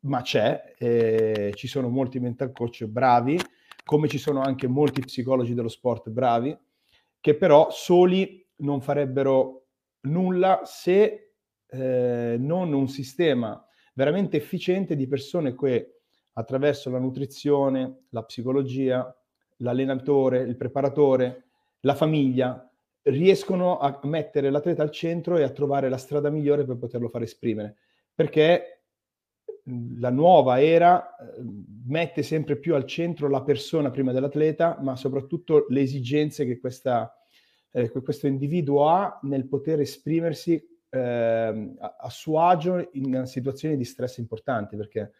ma 0.00 0.22
c'è, 0.22 0.74
eh, 0.78 1.52
ci 1.54 1.66
sono 1.66 1.88
molti 1.88 2.20
mental 2.20 2.52
coach 2.52 2.84
bravi, 2.84 3.38
come 3.84 4.08
ci 4.08 4.18
sono 4.18 4.40
anche 4.40 4.68
molti 4.68 5.00
psicologi 5.00 5.54
dello 5.54 5.68
sport 5.68 6.08
bravi, 6.10 6.56
che 7.20 7.36
però 7.36 7.70
soli 7.70 8.46
non 8.56 8.80
farebbero 8.80 9.66
nulla 10.02 10.60
se 10.64 11.32
eh, 11.66 12.36
non 12.38 12.72
un 12.72 12.88
sistema 12.88 13.64
veramente 13.94 14.36
efficiente 14.36 14.96
di 14.96 15.06
persone 15.06 15.54
che 15.54 16.00
attraverso 16.34 16.90
la 16.90 16.98
nutrizione, 16.98 18.04
la 18.10 18.22
psicologia, 18.22 19.14
l'allenatore, 19.58 20.40
il 20.40 20.56
preparatore, 20.56 21.44
la 21.80 21.94
famiglia, 21.94 22.71
riescono 23.02 23.78
a 23.78 23.98
mettere 24.04 24.50
l'atleta 24.50 24.82
al 24.82 24.90
centro 24.90 25.36
e 25.36 25.42
a 25.42 25.50
trovare 25.50 25.88
la 25.88 25.96
strada 25.96 26.30
migliore 26.30 26.64
per 26.64 26.76
poterlo 26.76 27.08
far 27.08 27.22
esprimere. 27.22 27.76
Perché 28.14 28.82
la 29.98 30.10
nuova 30.10 30.60
era 30.60 31.16
mette 31.86 32.22
sempre 32.22 32.56
più 32.56 32.74
al 32.74 32.84
centro 32.84 33.28
la 33.28 33.42
persona 33.42 33.90
prima 33.90 34.12
dell'atleta, 34.12 34.78
ma 34.80 34.96
soprattutto 34.96 35.66
le 35.68 35.80
esigenze 35.80 36.44
che, 36.44 36.58
questa, 36.58 37.14
eh, 37.70 37.90
questo 37.90 38.26
individuo 38.26 38.88
ha 38.88 39.18
nel 39.22 39.46
poter 39.46 39.80
esprimersi 39.80 40.60
eh, 40.88 40.98
a, 41.78 41.96
a, 41.98 42.10
suo 42.10 42.40
agio 42.40 42.88
in 42.92 43.22
situazioni 43.26 43.76
di 43.76 43.84
stress 43.84 44.18
importanti, 44.18 44.76
perché 44.76 45.12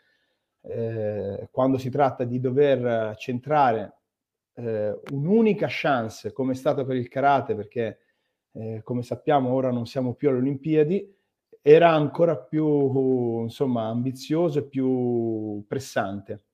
eh, 0.63 1.49
quando 1.51 1.79
si 1.79 1.91
tratta 1.91 2.25
di 2.25 2.41
dover 2.41 3.17
centrare 3.17 4.02
eh, 4.55 5.01
un'unica 5.11 5.67
chance, 5.69 6.33
come 6.33 6.53
è 6.53 6.55
stato 6.55 6.85
per 6.85 6.97
il 6.97 7.09
karate, 7.09 7.55
perché 7.55 7.99
eh, 8.53 8.81
come 8.83 9.03
sappiamo 9.03 9.53
ora 9.53 9.71
non 9.71 9.87
siamo 9.87 10.15
più 10.15 10.29
alle 10.29 10.39
Olimpiadi, 10.39 11.21
era 11.63 11.91
ancora 11.91 12.37
più 12.37 13.43
insomma, 13.43 13.87
ambizioso 13.87 14.59
e 14.59 14.65
più 14.65 15.65
pressante. 15.67 16.45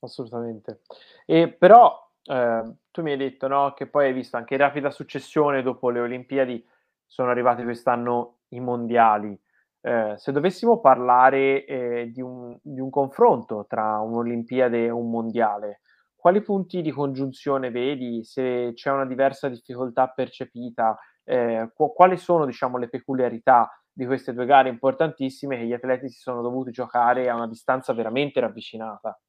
Assolutamente. 0.00 0.82
E 1.24 1.48
però 1.48 1.98
eh, 2.24 2.74
tu 2.90 3.02
mi 3.02 3.12
hai 3.12 3.16
detto 3.16 3.48
no, 3.48 3.72
che 3.72 3.86
poi 3.86 4.06
hai 4.06 4.12
visto 4.12 4.36
anche 4.36 4.54
in 4.54 4.60
rapida 4.60 4.90
successione 4.90 5.62
dopo 5.62 5.90
le 5.90 6.00
Olimpiadi 6.00 6.64
sono 7.06 7.30
arrivati 7.30 7.62
quest'anno 7.62 8.40
i 8.48 8.60
mondiali. 8.60 9.38
Eh, 9.80 10.14
se 10.16 10.32
dovessimo 10.32 10.80
parlare 10.80 11.64
eh, 11.66 12.10
di, 12.10 12.22
un, 12.22 12.56
di, 12.62 12.80
un, 12.80 12.88
confronto 12.88 13.66
tra 13.68 13.98
un'Olimpiade 13.98 14.86
e 14.86 14.90
un 14.90 15.10
mondiale, 15.10 15.80
quali 16.24 16.40
punti 16.40 16.80
di 16.80 16.90
congiunzione 16.90 17.70
vedi? 17.70 18.24
Se 18.24 18.70
c'è 18.72 18.90
una 18.90 19.04
diversa 19.04 19.50
difficoltà 19.50 20.08
percepita, 20.08 20.96
eh, 21.22 21.70
qu- 21.74 21.92
quali 21.92 22.16
sono 22.16 22.46
diciamo, 22.46 22.78
le 22.78 22.88
peculiarità 22.88 23.68
di 23.92 24.06
queste 24.06 24.32
due 24.32 24.46
gare 24.46 24.70
importantissime 24.70 25.58
che 25.58 25.66
gli 25.66 25.74
atleti 25.74 26.08
si 26.08 26.18
sono 26.18 26.40
dovuti 26.40 26.70
giocare 26.70 27.28
a 27.28 27.34
una 27.34 27.46
distanza 27.46 27.92
veramente 27.92 28.40
ravvicinata? 28.40 29.20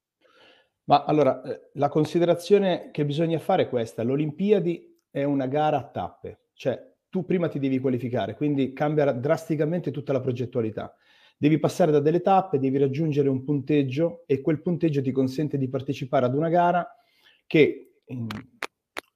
Ma 0.86 1.04
allora, 1.04 1.42
eh, 1.42 1.72
la 1.74 1.90
considerazione 1.90 2.92
che 2.92 3.04
bisogna 3.04 3.40
fare 3.40 3.64
è 3.64 3.70
questa: 3.70 4.02
l'Olimpiadi 4.02 5.04
è 5.12 5.26
una 5.26 5.48
gara 5.48 5.76
a 5.76 5.90
tappe, 5.90 6.46
cioè 6.54 6.94
tu 7.10 7.26
prima 7.26 7.50
ti 7.50 7.60
devi 7.60 7.80
qualificare, 7.80 8.36
quindi 8.36 8.72
cambia 8.72 9.12
drasticamente 9.12 9.92
tutta 9.92 10.14
la 10.14 10.22
progettualità. 10.22 10.96
Devi 11.38 11.60
passare 11.60 11.92
da 11.92 12.00
delle 12.00 12.22
tappe, 12.22 12.60
devi 12.60 12.78
raggiungere 12.78 13.30
un 13.30 13.44
punteggio 13.44 14.24
e 14.26 14.42
quel 14.42 14.62
punteggio 14.62 15.02
ti 15.02 15.12
consente 15.12 15.58
di 15.58 15.68
partecipare 15.68 16.26
ad 16.26 16.36
una 16.36 16.50
gara 16.50 16.88
che 17.46 18.00
in, 18.06 18.28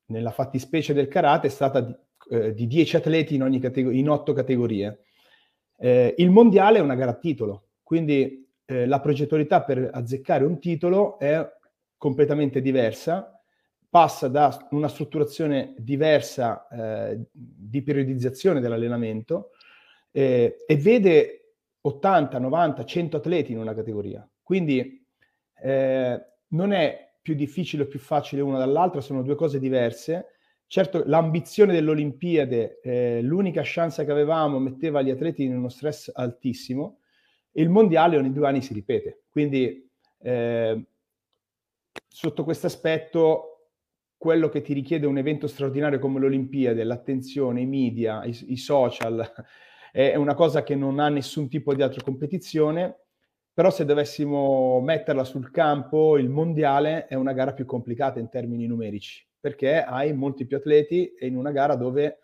nella 0.07 0.31
fattispecie 0.31 0.93
del 0.93 1.07
karate 1.07 1.47
è 1.47 1.49
stata 1.49 1.81
di, 1.81 1.95
eh, 2.29 2.53
di 2.53 2.67
10 2.67 2.97
atleti 2.97 3.35
in, 3.35 3.43
ogni 3.43 3.59
categ- 3.59 3.93
in 3.93 4.09
8 4.09 4.33
categorie. 4.33 5.03
Eh, 5.77 6.15
il 6.17 6.29
mondiale 6.29 6.79
è 6.79 6.81
una 6.81 6.95
gara 6.95 7.11
a 7.11 7.17
titolo, 7.17 7.69
quindi 7.83 8.47
eh, 8.65 8.85
la 8.85 8.99
progettualità 8.99 9.63
per 9.63 9.89
azzeccare 9.91 10.43
un 10.43 10.59
titolo 10.59 11.17
è 11.19 11.47
completamente 11.97 12.61
diversa, 12.61 13.39
passa 13.89 14.27
da 14.27 14.67
una 14.71 14.87
strutturazione 14.87 15.73
diversa 15.77 16.67
eh, 16.67 17.19
di 17.31 17.81
periodizzazione 17.81 18.59
dell'allenamento 18.59 19.51
eh, 20.11 20.57
e 20.67 20.77
vede 20.77 21.38
80, 21.81 22.39
90, 22.39 22.85
100 22.85 23.17
atleti 23.17 23.51
in 23.51 23.59
una 23.59 23.73
categoria. 23.73 24.27
Quindi 24.41 25.05
eh, 25.61 26.25
non 26.49 26.71
è 26.73 27.13
più 27.21 27.35
difficile 27.35 27.83
o 27.83 27.87
più 27.87 27.99
facile 27.99 28.41
una 28.41 28.57
dall'altra, 28.57 29.01
sono 29.01 29.21
due 29.21 29.35
cose 29.35 29.59
diverse. 29.59 30.33
Certo, 30.67 31.03
l'ambizione 31.05 31.73
dell'Olimpiade, 31.73 32.79
eh, 32.81 33.21
l'unica 33.21 33.61
chance 33.63 34.03
che 34.05 34.11
avevamo, 34.11 34.59
metteva 34.59 35.01
gli 35.01 35.09
atleti 35.09 35.43
in 35.43 35.55
uno 35.55 35.69
stress 35.69 36.11
altissimo. 36.13 36.99
Il 37.53 37.69
mondiale 37.69 38.17
ogni 38.17 38.31
due 38.31 38.47
anni 38.47 38.61
si 38.61 38.73
ripete. 38.73 39.23
Quindi, 39.29 39.89
eh, 40.21 40.85
sotto 42.07 42.43
questo 42.43 42.67
aspetto, 42.67 43.49
quello 44.17 44.49
che 44.49 44.61
ti 44.61 44.73
richiede 44.73 45.07
un 45.07 45.17
evento 45.17 45.47
straordinario 45.47 45.97
come 45.97 46.19
l'Olimpiade, 46.19 46.83
l'attenzione, 46.83 47.61
i 47.61 47.65
media, 47.65 48.23
i, 48.25 48.37
i 48.47 48.57
social, 48.57 49.31
è 49.91 50.15
una 50.15 50.33
cosa 50.33 50.63
che 50.63 50.75
non 50.75 50.99
ha 50.99 51.09
nessun 51.09 51.49
tipo 51.49 51.73
di 51.73 51.81
altra 51.81 52.03
competizione, 52.03 52.97
però 53.53 53.69
se 53.71 53.85
dovessimo 53.85 54.79
metterla 54.79 55.23
sul 55.23 55.51
campo, 55.51 56.17
il 56.17 56.29
mondiale 56.29 57.07
è 57.07 57.15
una 57.15 57.33
gara 57.33 57.53
più 57.53 57.65
complicata 57.65 58.19
in 58.19 58.29
termini 58.29 58.67
numerici, 58.67 59.25
perché 59.39 59.83
hai 59.83 60.13
molti 60.13 60.45
più 60.45 60.57
atleti 60.57 61.13
e 61.13 61.27
in 61.27 61.35
una 61.35 61.51
gara 61.51 61.75
dove 61.75 62.19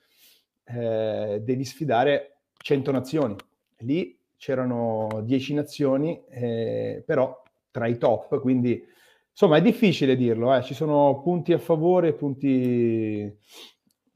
eh, 0.64 1.42
devi 1.44 1.66
sfidare 1.66 2.38
100 2.58 2.92
nazioni. 2.92 3.36
Lì 3.80 4.18
c'erano 4.38 5.22
10 5.24 5.54
nazioni, 5.54 6.24
eh, 6.30 7.04
però 7.06 7.42
tra 7.72 7.88
i 7.88 7.98
top, 7.98 8.40
quindi 8.40 8.94
Insomma, 9.38 9.58
è 9.58 9.62
difficile 9.62 10.16
dirlo, 10.16 10.56
eh. 10.56 10.64
ci 10.64 10.74
sono 10.74 11.20
punti 11.22 11.52
a 11.52 11.58
favore 11.58 12.08
e 12.08 12.14
punti 12.14 13.20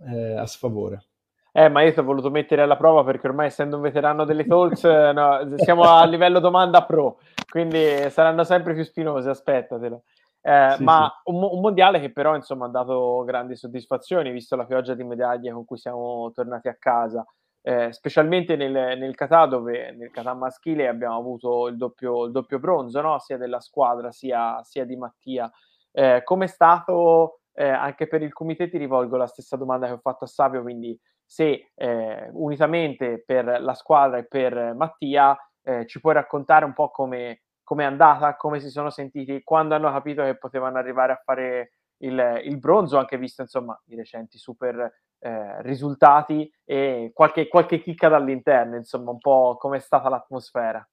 eh, 0.07 0.31
a 0.37 0.45
sfavore. 0.45 1.08
Eh, 1.51 1.67
ma 1.69 1.81
io 1.81 1.93
ti 1.93 1.99
ho 1.99 2.03
voluto 2.03 2.29
mettere 2.29 2.61
alla 2.61 2.77
prova 2.77 3.03
perché 3.03 3.27
ormai 3.27 3.47
essendo 3.47 3.77
un 3.77 3.81
veterano 3.81 4.23
delle 4.23 4.45
talks 4.45 4.83
eh, 4.83 5.11
no, 5.13 5.55
siamo 5.57 5.83
a 5.83 6.05
livello 6.05 6.39
domanda 6.39 6.83
pro, 6.83 7.19
quindi 7.49 8.09
saranno 8.09 8.43
sempre 8.43 8.73
più 8.73 8.83
spinose, 8.83 9.29
aspettatelo. 9.29 10.03
Eh, 10.41 10.73
sì, 10.77 10.83
ma 10.83 11.11
sì. 11.23 11.31
Un, 11.31 11.43
un, 11.43 11.59
mondiale 11.59 11.99
che 11.99 12.11
però 12.11 12.35
insomma 12.35 12.67
ha 12.67 12.69
dato 12.69 13.23
grandi 13.25 13.55
soddisfazioni, 13.55 14.31
visto 14.31 14.55
la 14.55 14.65
pioggia 14.65 14.93
di 14.93 15.03
medaglie 15.03 15.51
con 15.51 15.65
cui 15.65 15.77
siamo 15.77 16.31
tornati 16.33 16.67
a 16.67 16.77
casa 16.79 17.25
eh, 17.61 17.91
specialmente 17.91 18.55
nel, 18.55 18.71
nel 18.71 19.15
Qatar 19.15 19.49
dove 19.49 19.91
nel 19.91 20.11
Qatar 20.11 20.35
maschile 20.35 20.87
abbiamo 20.87 21.17
avuto 21.17 21.67
il 21.67 21.75
doppio, 21.75 22.25
il 22.25 22.31
doppio 22.31 22.59
bronzo 22.59 23.01
no? 23.01 23.19
sia 23.19 23.37
della 23.37 23.59
squadra 23.59 24.11
sia, 24.11 24.63
sia 24.63 24.85
di 24.85 24.95
Mattia 24.95 25.51
eh, 25.91 26.21
come 26.23 26.45
è 26.45 26.47
stato 26.47 27.41
eh, 27.53 27.67
anche 27.67 28.07
per 28.07 28.21
il 28.21 28.31
comité 28.31 28.69
ti 28.69 28.77
rivolgo 28.77 29.17
la 29.17 29.27
stessa 29.27 29.57
domanda 29.57 29.87
che 29.87 29.93
ho 29.93 29.99
fatto 30.01 30.23
a 30.23 30.27
Savio 30.27 30.61
quindi 30.61 30.97
se 31.29 31.71
eh, 31.75 32.29
unitamente 32.31 33.23
per 33.23 33.61
la 33.61 33.75
squadra 33.75 34.17
e 34.17 34.25
per 34.25 34.73
Mattia 34.73 35.37
eh, 35.61 35.85
ci 35.85 35.99
puoi 35.99 36.15
raccontare 36.15 36.65
un 36.65 36.73
po' 36.73 36.89
come 36.89 37.41
è 37.63 37.83
andata, 37.83 38.35
come 38.35 38.59
si 38.59 38.69
sono 38.71 38.89
sentiti 38.89 39.43
quando 39.43 39.75
hanno 39.75 39.91
capito 39.91 40.23
che 40.23 40.37
potevano 40.37 40.79
arrivare 40.79 41.11
a 41.11 41.21
fare 41.23 41.73
il, 41.97 42.41
il 42.45 42.57
bronzo, 42.57 42.97
anche 42.97 43.19
visto 43.19 43.43
insomma 43.43 43.79
i 43.89 43.95
recenti 43.95 44.39
super 44.39 44.91
eh, 45.19 45.61
risultati 45.61 46.51
e 46.65 47.11
qualche, 47.13 47.47
qualche 47.47 47.79
chicca 47.79 48.09
dall'interno, 48.09 48.75
insomma 48.75 49.11
un 49.11 49.19
po' 49.19 49.55
come 49.59 49.77
è 49.77 49.81
stata 49.81 50.09
l'atmosfera. 50.09 50.83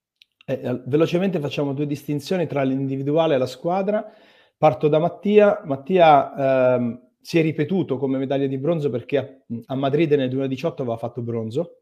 Eh, 0.45 0.83
velocemente 0.85 1.39
facciamo 1.39 1.73
due 1.73 1.87
distinzioni 1.87 2.45
tra 2.45 2.61
l'individuale 2.61 3.33
e 3.33 3.37
la 3.39 3.47
squadra. 3.47 4.07
Parto 4.55 4.87
da 4.87 4.99
Mattia. 4.99 5.61
Mattia 5.63 6.75
ehm, 6.75 7.06
si 7.19 7.39
è 7.39 7.41
ripetuto 7.41 7.97
come 7.97 8.17
medaglia 8.17 8.47
di 8.47 8.57
bronzo 8.57 8.89
perché 8.89 9.17
a, 9.17 9.27
a 9.67 9.75
Madrid 9.75 10.11
nel 10.13 10.29
2018 10.29 10.81
aveva 10.81 10.97
fatto 10.97 11.21
bronzo, 11.21 11.81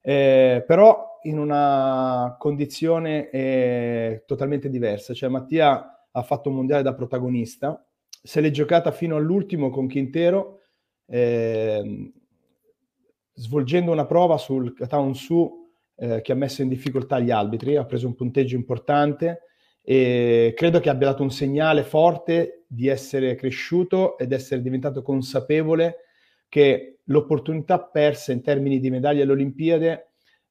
eh, 0.00 0.64
però 0.66 1.18
in 1.22 1.38
una 1.38 2.36
condizione 2.38 3.28
eh, 3.30 4.22
totalmente 4.26 4.70
diversa. 4.70 5.12
Cioè 5.14 5.28
Mattia 5.28 6.08
ha 6.10 6.22
fatto 6.22 6.48
un 6.48 6.56
mondiale 6.56 6.82
da 6.82 6.94
protagonista, 6.94 7.84
se 8.08 8.40
l'è 8.40 8.50
giocata 8.50 8.92
fino 8.92 9.16
all'ultimo 9.16 9.70
con 9.70 9.88
Quintero, 9.88 10.60
eh, 11.06 12.12
svolgendo 13.32 13.92
una 13.92 14.06
prova 14.06 14.38
sul 14.38 14.74
Town 14.88 15.14
Su 15.14 15.68
eh, 15.96 16.20
che 16.22 16.32
ha 16.32 16.36
messo 16.36 16.62
in 16.62 16.68
difficoltà 16.68 17.18
gli 17.18 17.30
arbitri, 17.30 17.76
ha 17.76 17.84
preso 17.84 18.06
un 18.06 18.14
punteggio 18.14 18.56
importante 18.56 19.42
e 19.82 20.52
credo 20.56 20.80
che 20.80 20.90
abbia 20.90 21.08
dato 21.08 21.22
un 21.22 21.30
segnale 21.30 21.84
forte 21.84 22.55
di 22.66 22.88
essere 22.88 23.34
cresciuto 23.34 24.18
ed 24.18 24.32
essere 24.32 24.62
diventato 24.62 25.02
consapevole 25.02 25.96
che 26.48 26.98
l'opportunità 27.04 27.80
persa 27.80 28.32
in 28.32 28.42
termini 28.42 28.80
di 28.80 28.90
medaglie 28.90 29.22
alle 29.22 29.32
Olimpiadi 29.32 29.98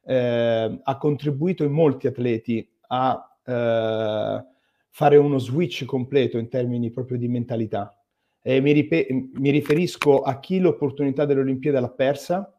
eh, 0.08 0.80
ha 0.84 0.97
contribuito 0.97 1.63
in 1.63 1.71
molti 1.71 2.08
atleti 2.08 2.67
a 2.88 3.38
eh, 3.43 4.45
fare 4.89 5.17
uno 5.17 5.38
switch 5.38 5.86
completo 5.86 6.38
in 6.38 6.49
termini 6.49 6.89
proprio 6.89 7.17
di 7.17 7.28
mentalità. 7.28 7.97
Mi, 8.45 8.71
rip- 8.73 9.10
mi, 9.10 9.49
riferisco 9.49 10.21
a 10.21 10.39
chi 10.39 10.60
l'opportunità 10.60 11.25
delle 11.25 11.39
Olimpiadi 11.39 11.80
l'ha 11.80 11.89
persa, 11.89 12.56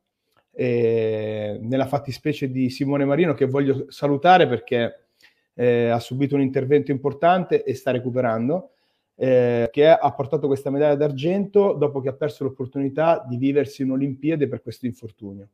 eh, 0.51 1.59
nella 1.61 1.87
fattispecie 1.87 2.51
di 2.51 2.71
Simone 2.71 3.05
Marino, 3.05 3.35
che 3.35 3.47
voglio 3.47 3.85
salutare 3.89 4.49
perché 4.49 5.11
eh, 5.55 5.89
ha 5.89 6.01
subito 6.01 6.35
un 6.35 6.41
intervento 6.41 6.91
importante 6.91 7.63
e 7.63 7.75
sta 7.75 7.91
recuperando, 7.91 8.73
eh, 9.17 9.69
che 9.73 9.89
ha 9.89 10.13
portato 10.13 10.47
questa 10.47 10.71
medaglia 10.71 10.95
d'argento 10.95 11.73
dopo 11.73 12.01
che 12.01 12.11
ha 12.11 12.15
perso 12.15 12.45
l'opportunità 12.45 13.25
di 13.27 13.37
viversi 13.37 13.83
un'Olimpiade 13.83 14.47
per 14.47 14.63
questo 14.63 14.87
infortunio. 14.87 15.49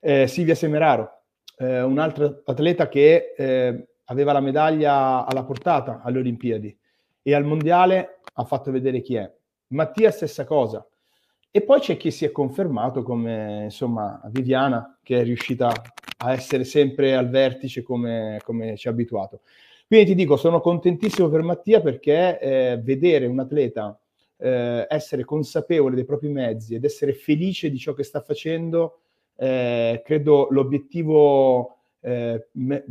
Eh, 0.00 0.26
Silvia 0.26 0.54
Semeraro, 0.54 1.22
eh, 1.56 1.82
un'altra 1.82 2.42
atleta 2.44 2.88
che 2.88 3.86
aveva 4.04 4.32
la 4.32 4.40
medaglia 4.40 5.24
alla 5.24 5.44
portata 5.44 6.02
alle 6.02 6.18
Olimpiadi 6.18 6.76
e 7.22 7.34
al 7.34 7.44
Mondiale 7.44 8.20
ha 8.34 8.44
fatto 8.44 8.70
vedere 8.70 9.00
chi 9.00 9.14
è. 9.14 9.32
Mattia 9.68 10.10
stessa 10.10 10.44
cosa. 10.44 10.86
E 11.50 11.62
poi 11.62 11.78
c'è 11.78 11.96
chi 11.96 12.10
si 12.10 12.24
è 12.24 12.32
confermato 12.32 13.04
come, 13.04 13.62
insomma, 13.64 14.20
Viviana, 14.26 14.98
che 15.02 15.20
è 15.20 15.22
riuscita 15.22 15.72
a 16.18 16.32
essere 16.32 16.64
sempre 16.64 17.14
al 17.14 17.28
vertice 17.28 17.82
come, 17.82 18.40
come 18.42 18.76
ci 18.76 18.88
ha 18.88 18.90
abituato. 18.90 19.42
Quindi 19.94 20.10
ti 20.10 20.18
dico, 20.18 20.36
sono 20.36 20.60
contentissimo 20.60 21.28
per 21.28 21.42
Mattia 21.42 21.80
perché 21.80 22.40
eh, 22.40 22.80
vedere 22.82 23.26
un 23.26 23.38
atleta 23.38 23.96
eh, 24.38 24.88
essere 24.90 25.22
consapevole 25.22 25.94
dei 25.94 26.04
propri 26.04 26.26
mezzi 26.30 26.74
ed 26.74 26.82
essere 26.84 27.12
felice 27.12 27.70
di 27.70 27.78
ciò 27.78 27.92
che 27.92 28.02
sta 28.02 28.20
facendo, 28.20 29.02
eh, 29.36 30.02
credo 30.04 30.48
l'obiettivo 30.50 31.76
eh, 32.00 32.48
me, 32.54 32.84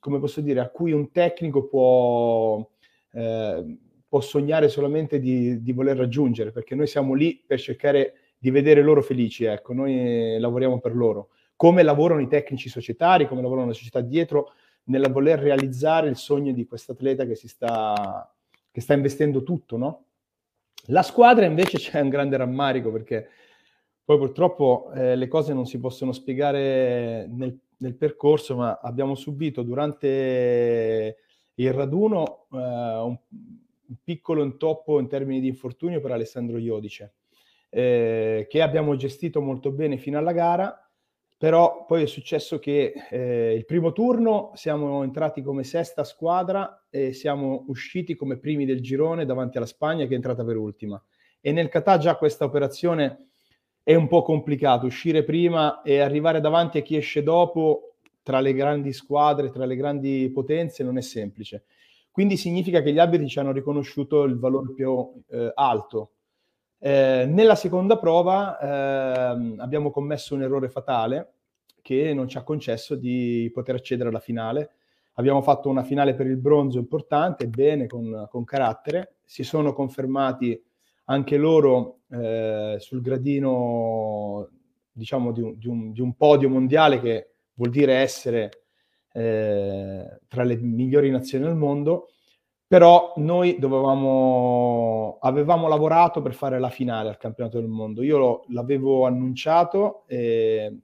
come 0.00 0.18
posso 0.18 0.40
dire, 0.40 0.58
a 0.58 0.70
cui 0.70 0.90
un 0.90 1.12
tecnico 1.12 1.68
può, 1.68 2.68
eh, 3.12 3.76
può 4.08 4.20
sognare 4.20 4.68
solamente 4.68 5.20
di, 5.20 5.62
di, 5.62 5.70
voler 5.70 5.96
raggiungere, 5.96 6.50
perché 6.50 6.74
noi 6.74 6.88
siamo 6.88 7.14
lì 7.14 7.40
per 7.46 7.60
cercare 7.60 8.14
di 8.36 8.50
vedere 8.50 8.82
loro 8.82 9.02
felici, 9.02 9.44
ecco, 9.44 9.72
noi 9.72 10.36
lavoriamo 10.40 10.80
per 10.80 10.96
loro. 10.96 11.28
Come 11.54 11.84
lavorano 11.84 12.22
i 12.22 12.26
tecnici 12.26 12.68
societari, 12.68 13.28
come 13.28 13.40
lavorano 13.40 13.68
le 13.68 13.74
società 13.74 14.00
dietro, 14.00 14.54
nel 14.84 15.10
voler 15.10 15.38
realizzare 15.38 16.08
il 16.08 16.16
sogno 16.16 16.52
di 16.52 16.66
quest'atleta 16.66 17.26
che 17.26 17.34
si 17.34 17.48
sta, 17.48 18.32
che 18.70 18.80
sta 18.80 18.94
investendo 18.94 19.42
tutto, 19.42 19.76
no? 19.76 20.04
La 20.86 21.02
squadra 21.02 21.44
invece 21.44 21.78
c'è 21.78 22.00
un 22.00 22.08
grande 22.08 22.36
rammarico 22.36 22.90
perché 22.90 23.28
poi 24.04 24.18
purtroppo 24.18 24.90
eh, 24.94 25.14
le 25.14 25.28
cose 25.28 25.52
non 25.52 25.66
si 25.66 25.78
possono 25.78 26.12
spiegare 26.12 27.28
nel 27.28 27.58
nel 27.80 27.96
percorso, 27.96 28.56
ma 28.56 28.78
abbiamo 28.80 29.14
subito 29.14 29.62
durante 29.62 31.16
il 31.54 31.72
raduno 31.72 32.46
eh, 32.52 32.56
un, 32.56 33.18
un, 33.28 33.96
piccolo 34.02 34.42
intoppo 34.42 34.98
in 34.98 35.08
termini 35.08 35.40
di 35.40 35.48
infortunio 35.48 36.00
per 36.00 36.12
Alessandro 36.12 36.58
Iodice, 36.58 37.14
eh, 37.68 38.46
che 38.48 38.62
abbiamo 38.62 38.96
gestito 38.96 39.40
molto 39.40 39.70
bene 39.70 39.98
fino 39.98 40.18
alla 40.18 40.32
gara, 40.32 40.89
però 41.40 41.86
poi 41.86 42.02
è 42.02 42.06
successo 42.06 42.58
che 42.58 42.92
eh, 43.08 43.54
il 43.54 43.64
primo 43.64 43.92
turno 43.92 44.50
siamo 44.56 45.02
entrati 45.02 45.40
come 45.40 45.64
sesta 45.64 46.04
squadra 46.04 46.84
e 46.90 47.14
siamo 47.14 47.64
usciti 47.68 48.14
come 48.14 48.36
primi 48.36 48.66
del 48.66 48.82
girone 48.82 49.24
davanti 49.24 49.56
alla 49.56 49.64
Spagna 49.64 50.04
che 50.04 50.12
è 50.12 50.16
entrata 50.16 50.44
per 50.44 50.58
ultima. 50.58 51.02
E 51.40 51.50
nel 51.52 51.70
Qatar 51.70 51.98
già 51.98 52.16
questa 52.16 52.44
operazione 52.44 53.28
è 53.82 53.94
un 53.94 54.06
po' 54.06 54.20
complicato 54.20 54.84
uscire 54.84 55.24
prima 55.24 55.80
e 55.80 56.00
arrivare 56.00 56.42
davanti 56.42 56.76
a 56.76 56.82
chi 56.82 56.96
esce 56.96 57.22
dopo 57.22 57.94
tra 58.22 58.40
le 58.40 58.52
grandi 58.52 58.92
squadre, 58.92 59.48
tra 59.48 59.64
le 59.64 59.76
grandi 59.76 60.30
potenze, 60.34 60.84
non 60.84 60.98
è 60.98 61.00
semplice. 61.00 61.64
Quindi 62.10 62.36
significa 62.36 62.82
che 62.82 62.92
gli 62.92 62.98
arbitri 62.98 63.28
ci 63.28 63.38
hanno 63.38 63.52
riconosciuto 63.52 64.24
il 64.24 64.38
valore 64.38 64.74
più 64.74 65.10
eh, 65.30 65.52
alto. 65.54 66.10
Eh, 66.82 67.26
nella 67.28 67.56
seconda 67.56 67.98
prova 67.98 68.58
eh, 68.58 69.54
abbiamo 69.58 69.90
commesso 69.90 70.34
un 70.34 70.42
errore 70.42 70.70
fatale 70.70 71.34
che 71.82 72.14
non 72.14 72.26
ci 72.26 72.38
ha 72.38 72.42
concesso 72.42 72.94
di 72.94 73.50
poter 73.52 73.74
accedere 73.74 74.08
alla 74.08 74.18
finale. 74.18 74.70
Abbiamo 75.14 75.42
fatto 75.42 75.68
una 75.68 75.82
finale 75.82 76.14
per 76.14 76.26
il 76.26 76.38
bronzo 76.38 76.78
importante, 76.78 77.48
bene, 77.48 77.86
con, 77.86 78.26
con 78.30 78.44
carattere. 78.44 79.16
Si 79.24 79.42
sono 79.42 79.74
confermati 79.74 80.58
anche 81.04 81.36
loro 81.36 82.00
eh, 82.10 82.76
sul 82.78 83.02
gradino, 83.02 84.48
diciamo, 84.90 85.32
di 85.32 85.42
un, 85.42 85.58
di, 85.58 85.68
un, 85.68 85.92
di 85.92 86.00
un, 86.00 86.14
podio 86.14 86.48
mondiale 86.48 87.00
che 87.00 87.30
vuol 87.54 87.70
dire 87.70 87.96
essere 87.96 88.50
eh, 89.12 90.20
tra 90.28 90.44
le 90.44 90.56
migliori 90.56 91.10
nazioni 91.10 91.44
al 91.44 91.56
mondo, 91.56 92.08
però 92.70 93.14
noi 93.16 93.58
dovevamo, 93.58 95.18
avevamo 95.22 95.66
lavorato 95.66 96.22
per 96.22 96.34
fare 96.34 96.60
la 96.60 96.70
finale 96.70 97.08
al 97.08 97.16
campionato 97.16 97.58
del 97.58 97.66
mondo. 97.68 98.00
Io 98.00 98.16
lo, 98.16 98.44
l'avevo 98.50 99.06
annunciato 99.06 100.04
e 100.06 100.78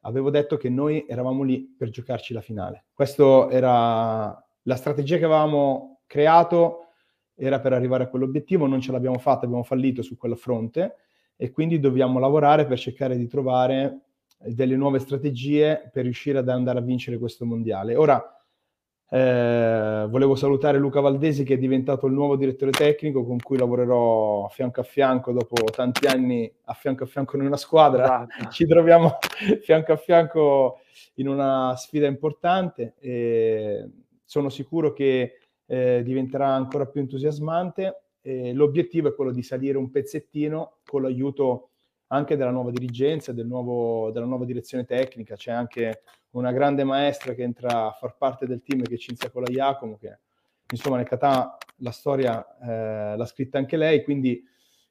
avevo 0.00 0.28
detto 0.28 0.58
che 0.58 0.68
noi 0.68 1.06
eravamo 1.08 1.42
lì 1.42 1.62
per 1.62 1.88
giocarci 1.88 2.34
la 2.34 2.42
finale. 2.42 2.84
Questa 2.92 3.48
era 3.50 4.46
la 4.64 4.76
strategia 4.76 5.16
che 5.16 5.24
avevamo 5.24 6.00
creato 6.04 6.88
era 7.34 7.58
per 7.58 7.72
arrivare 7.72 8.04
a 8.04 8.08
quell'obiettivo, 8.08 8.66
non 8.66 8.82
ce 8.82 8.92
l'abbiamo 8.92 9.16
fatta, 9.16 9.46
abbiamo 9.46 9.64
fallito 9.64 10.02
su 10.02 10.18
quel 10.18 10.36
fronte 10.36 10.96
e 11.36 11.50
quindi 11.50 11.80
dobbiamo 11.80 12.18
lavorare 12.18 12.66
per 12.66 12.78
cercare 12.78 13.16
di 13.16 13.26
trovare 13.28 14.00
delle 14.40 14.76
nuove 14.76 14.98
strategie 14.98 15.88
per 15.90 16.02
riuscire 16.02 16.36
ad 16.36 16.50
andare 16.50 16.80
a 16.80 16.82
vincere 16.82 17.16
questo 17.16 17.46
mondiale. 17.46 17.96
Ora, 17.96 18.22
eh, 19.10 20.06
volevo 20.08 20.34
salutare 20.34 20.78
Luca 20.78 21.00
Valdesi 21.00 21.44
che 21.44 21.54
è 21.54 21.58
diventato 21.58 22.06
il 22.06 22.14
nuovo 22.14 22.36
direttore 22.36 22.70
tecnico 22.70 23.24
con 23.24 23.38
cui 23.38 23.58
lavorerò 23.58 24.48
fianco 24.48 24.80
a 24.80 24.84
fianco 24.84 25.32
dopo 25.32 25.62
tanti 25.64 26.06
anni 26.06 26.50
a 26.64 26.72
fianco 26.72 27.04
a 27.04 27.06
fianco 27.06 27.36
in 27.36 27.44
una 27.46 27.56
squadra. 27.56 28.04
Esatto. 28.04 28.50
Ci 28.50 28.66
troviamo 28.66 29.18
fianco 29.62 29.92
a 29.92 29.96
fianco 29.96 30.78
in 31.14 31.28
una 31.28 31.74
sfida 31.76 32.06
importante 32.06 32.94
e 32.98 33.88
sono 34.24 34.48
sicuro 34.48 34.92
che 34.92 35.38
eh, 35.66 36.02
diventerà 36.02 36.48
ancora 36.48 36.86
più 36.86 37.00
entusiasmante. 37.00 38.00
E 38.26 38.54
l'obiettivo 38.54 39.08
è 39.08 39.14
quello 39.14 39.32
di 39.32 39.42
salire 39.42 39.76
un 39.76 39.90
pezzettino 39.90 40.78
con 40.86 41.02
l'aiuto 41.02 41.73
anche 42.08 42.36
della 42.36 42.50
nuova 42.50 42.70
dirigenza, 42.70 43.32
del 43.32 43.46
nuovo, 43.46 44.10
della 44.10 44.26
nuova 44.26 44.44
direzione 44.44 44.84
tecnica. 44.84 45.36
C'è 45.36 45.52
anche 45.52 46.02
una 46.30 46.52
grande 46.52 46.84
maestra 46.84 47.34
che 47.34 47.42
entra 47.42 47.86
a 47.86 47.92
far 47.92 48.16
parte 48.16 48.46
del 48.46 48.62
team 48.62 48.82
che 48.82 48.98
Cinzia 48.98 49.30
Cola 49.30 49.50
Iacomo, 49.50 49.96
che 49.96 50.18
insomma 50.70 50.96
nel 50.96 51.06
Catà 51.06 51.56
la 51.78 51.90
storia 51.90 52.44
eh, 52.62 53.16
l'ha 53.16 53.26
scritta 53.26 53.58
anche 53.58 53.76
lei, 53.76 54.02
quindi 54.02 54.42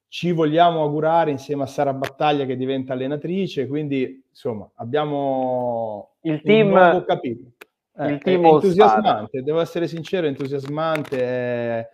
ci 0.07 0.31
vogliamo 0.31 0.81
augurare 0.81 1.31
insieme 1.31 1.63
a 1.63 1.65
Sara 1.65 1.93
Battaglia 1.93 2.45
che 2.45 2.55
diventa 2.55 2.93
allenatrice, 2.93 3.65
quindi 3.67 4.23
insomma 4.29 4.69
abbiamo 4.75 6.17
il 6.21 6.41
team, 6.41 6.67
un 6.67 6.73
nuovo 6.73 7.03
capitolo. 7.03 7.51
Eh, 7.97 8.11
il 8.11 8.21
team 8.21 8.45
è 8.45 8.49
entusiasmante, 8.49 9.41
devo 9.41 9.59
essere 9.59 9.87
sincero, 9.87 10.27
entusiasmante, 10.27 11.19
è, 11.19 11.89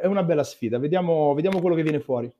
è, 0.00 0.06
una 0.06 0.24
bella 0.24 0.42
sfida, 0.42 0.78
vediamo, 0.78 1.32
vediamo 1.34 1.60
quello 1.60 1.76
che 1.76 1.82
viene 1.82 2.00
fuori. 2.00 2.32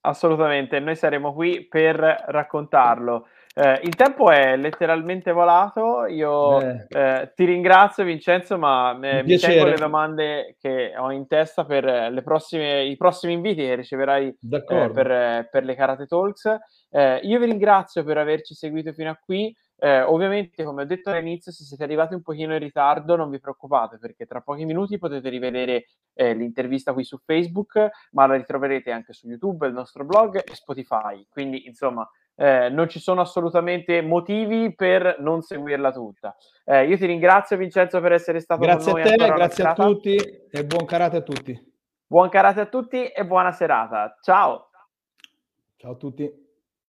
Assolutamente, 0.00 0.78
noi 0.80 0.96
saremo 0.96 1.32
qui 1.34 1.66
per 1.66 1.96
raccontarlo. 2.28 3.26
Eh, 3.60 3.80
il 3.82 3.96
tempo 3.96 4.30
è 4.30 4.56
letteralmente 4.56 5.32
volato. 5.32 6.06
Io 6.06 6.60
eh. 6.60 6.86
Eh, 6.88 7.32
ti 7.34 7.44
ringrazio, 7.44 8.04
Vincenzo, 8.04 8.56
ma 8.56 8.96
eh, 9.02 9.24
mi 9.24 9.36
tengo 9.36 9.64
le 9.64 9.76
domande 9.76 10.56
che 10.60 10.94
ho 10.96 11.10
in 11.10 11.26
testa 11.26 11.64
per 11.64 12.12
prossime, 12.22 12.84
i 12.84 12.96
prossimi 12.96 13.32
inviti 13.32 13.62
che 13.62 13.74
riceverai 13.74 14.28
eh, 14.28 14.62
per, 14.62 15.48
per, 15.50 15.64
le 15.64 15.74
Karate 15.74 16.06
Talks. 16.06 16.56
Eh, 16.88 17.18
io 17.24 17.40
vi 17.40 17.46
ringrazio 17.46 18.04
per 18.04 18.18
averci 18.18 18.54
seguito 18.54 18.92
fino 18.92 19.10
a 19.10 19.18
qui. 19.20 19.52
Eh, 19.80 20.02
ovviamente, 20.02 20.64
come 20.64 20.82
ho 20.82 20.86
detto 20.86 21.10
all'inizio, 21.10 21.52
se 21.52 21.64
siete 21.64 21.84
arrivati 21.84 22.14
un 22.14 22.22
pochino 22.22 22.52
in 22.52 22.58
ritardo, 22.58 23.14
non 23.14 23.30
vi 23.30 23.38
preoccupate 23.38 23.98
perché 23.98 24.26
tra 24.26 24.40
pochi 24.40 24.64
minuti 24.64 24.98
potete 24.98 25.28
rivedere 25.28 25.86
eh, 26.14 26.34
l'intervista 26.34 26.92
qui 26.92 27.04
su 27.04 27.18
Facebook, 27.24 27.88
ma 28.12 28.26
la 28.26 28.34
ritroverete 28.34 28.90
anche 28.90 29.12
su 29.12 29.28
YouTube, 29.28 29.66
il 29.66 29.72
nostro 29.72 30.04
blog 30.04 30.42
e 30.44 30.54
Spotify. 30.54 31.24
Quindi, 31.30 31.66
insomma, 31.66 32.08
eh, 32.34 32.68
non 32.70 32.88
ci 32.88 32.98
sono 32.98 33.20
assolutamente 33.20 34.00
motivi 34.02 34.74
per 34.74 35.16
non 35.20 35.42
seguirla 35.42 35.92
tutta. 35.92 36.36
Eh, 36.64 36.86
io 36.86 36.96
ti 36.96 37.06
ringrazio, 37.06 37.56
Vincenzo, 37.56 38.00
per 38.00 38.12
essere 38.12 38.40
stato 38.40 38.60
grazie 38.60 38.92
con 38.92 39.00
noi. 39.00 39.10
Grazie 39.10 39.24
a 39.24 39.26
te, 39.26 39.34
grazie 39.34 39.64
a 39.64 39.74
tutti 39.74 40.16
e 40.50 40.64
buon 40.64 40.86
karate 40.86 41.16
a 41.18 41.22
tutti. 41.22 41.72
Buon 42.06 42.28
karate 42.28 42.60
a 42.60 42.66
tutti 42.66 43.06
e 43.06 43.26
buona 43.26 43.52
serata. 43.52 44.16
Ciao. 44.22 44.70
Ciao 45.76 45.92
a 45.92 45.96
tutti. 45.96 46.46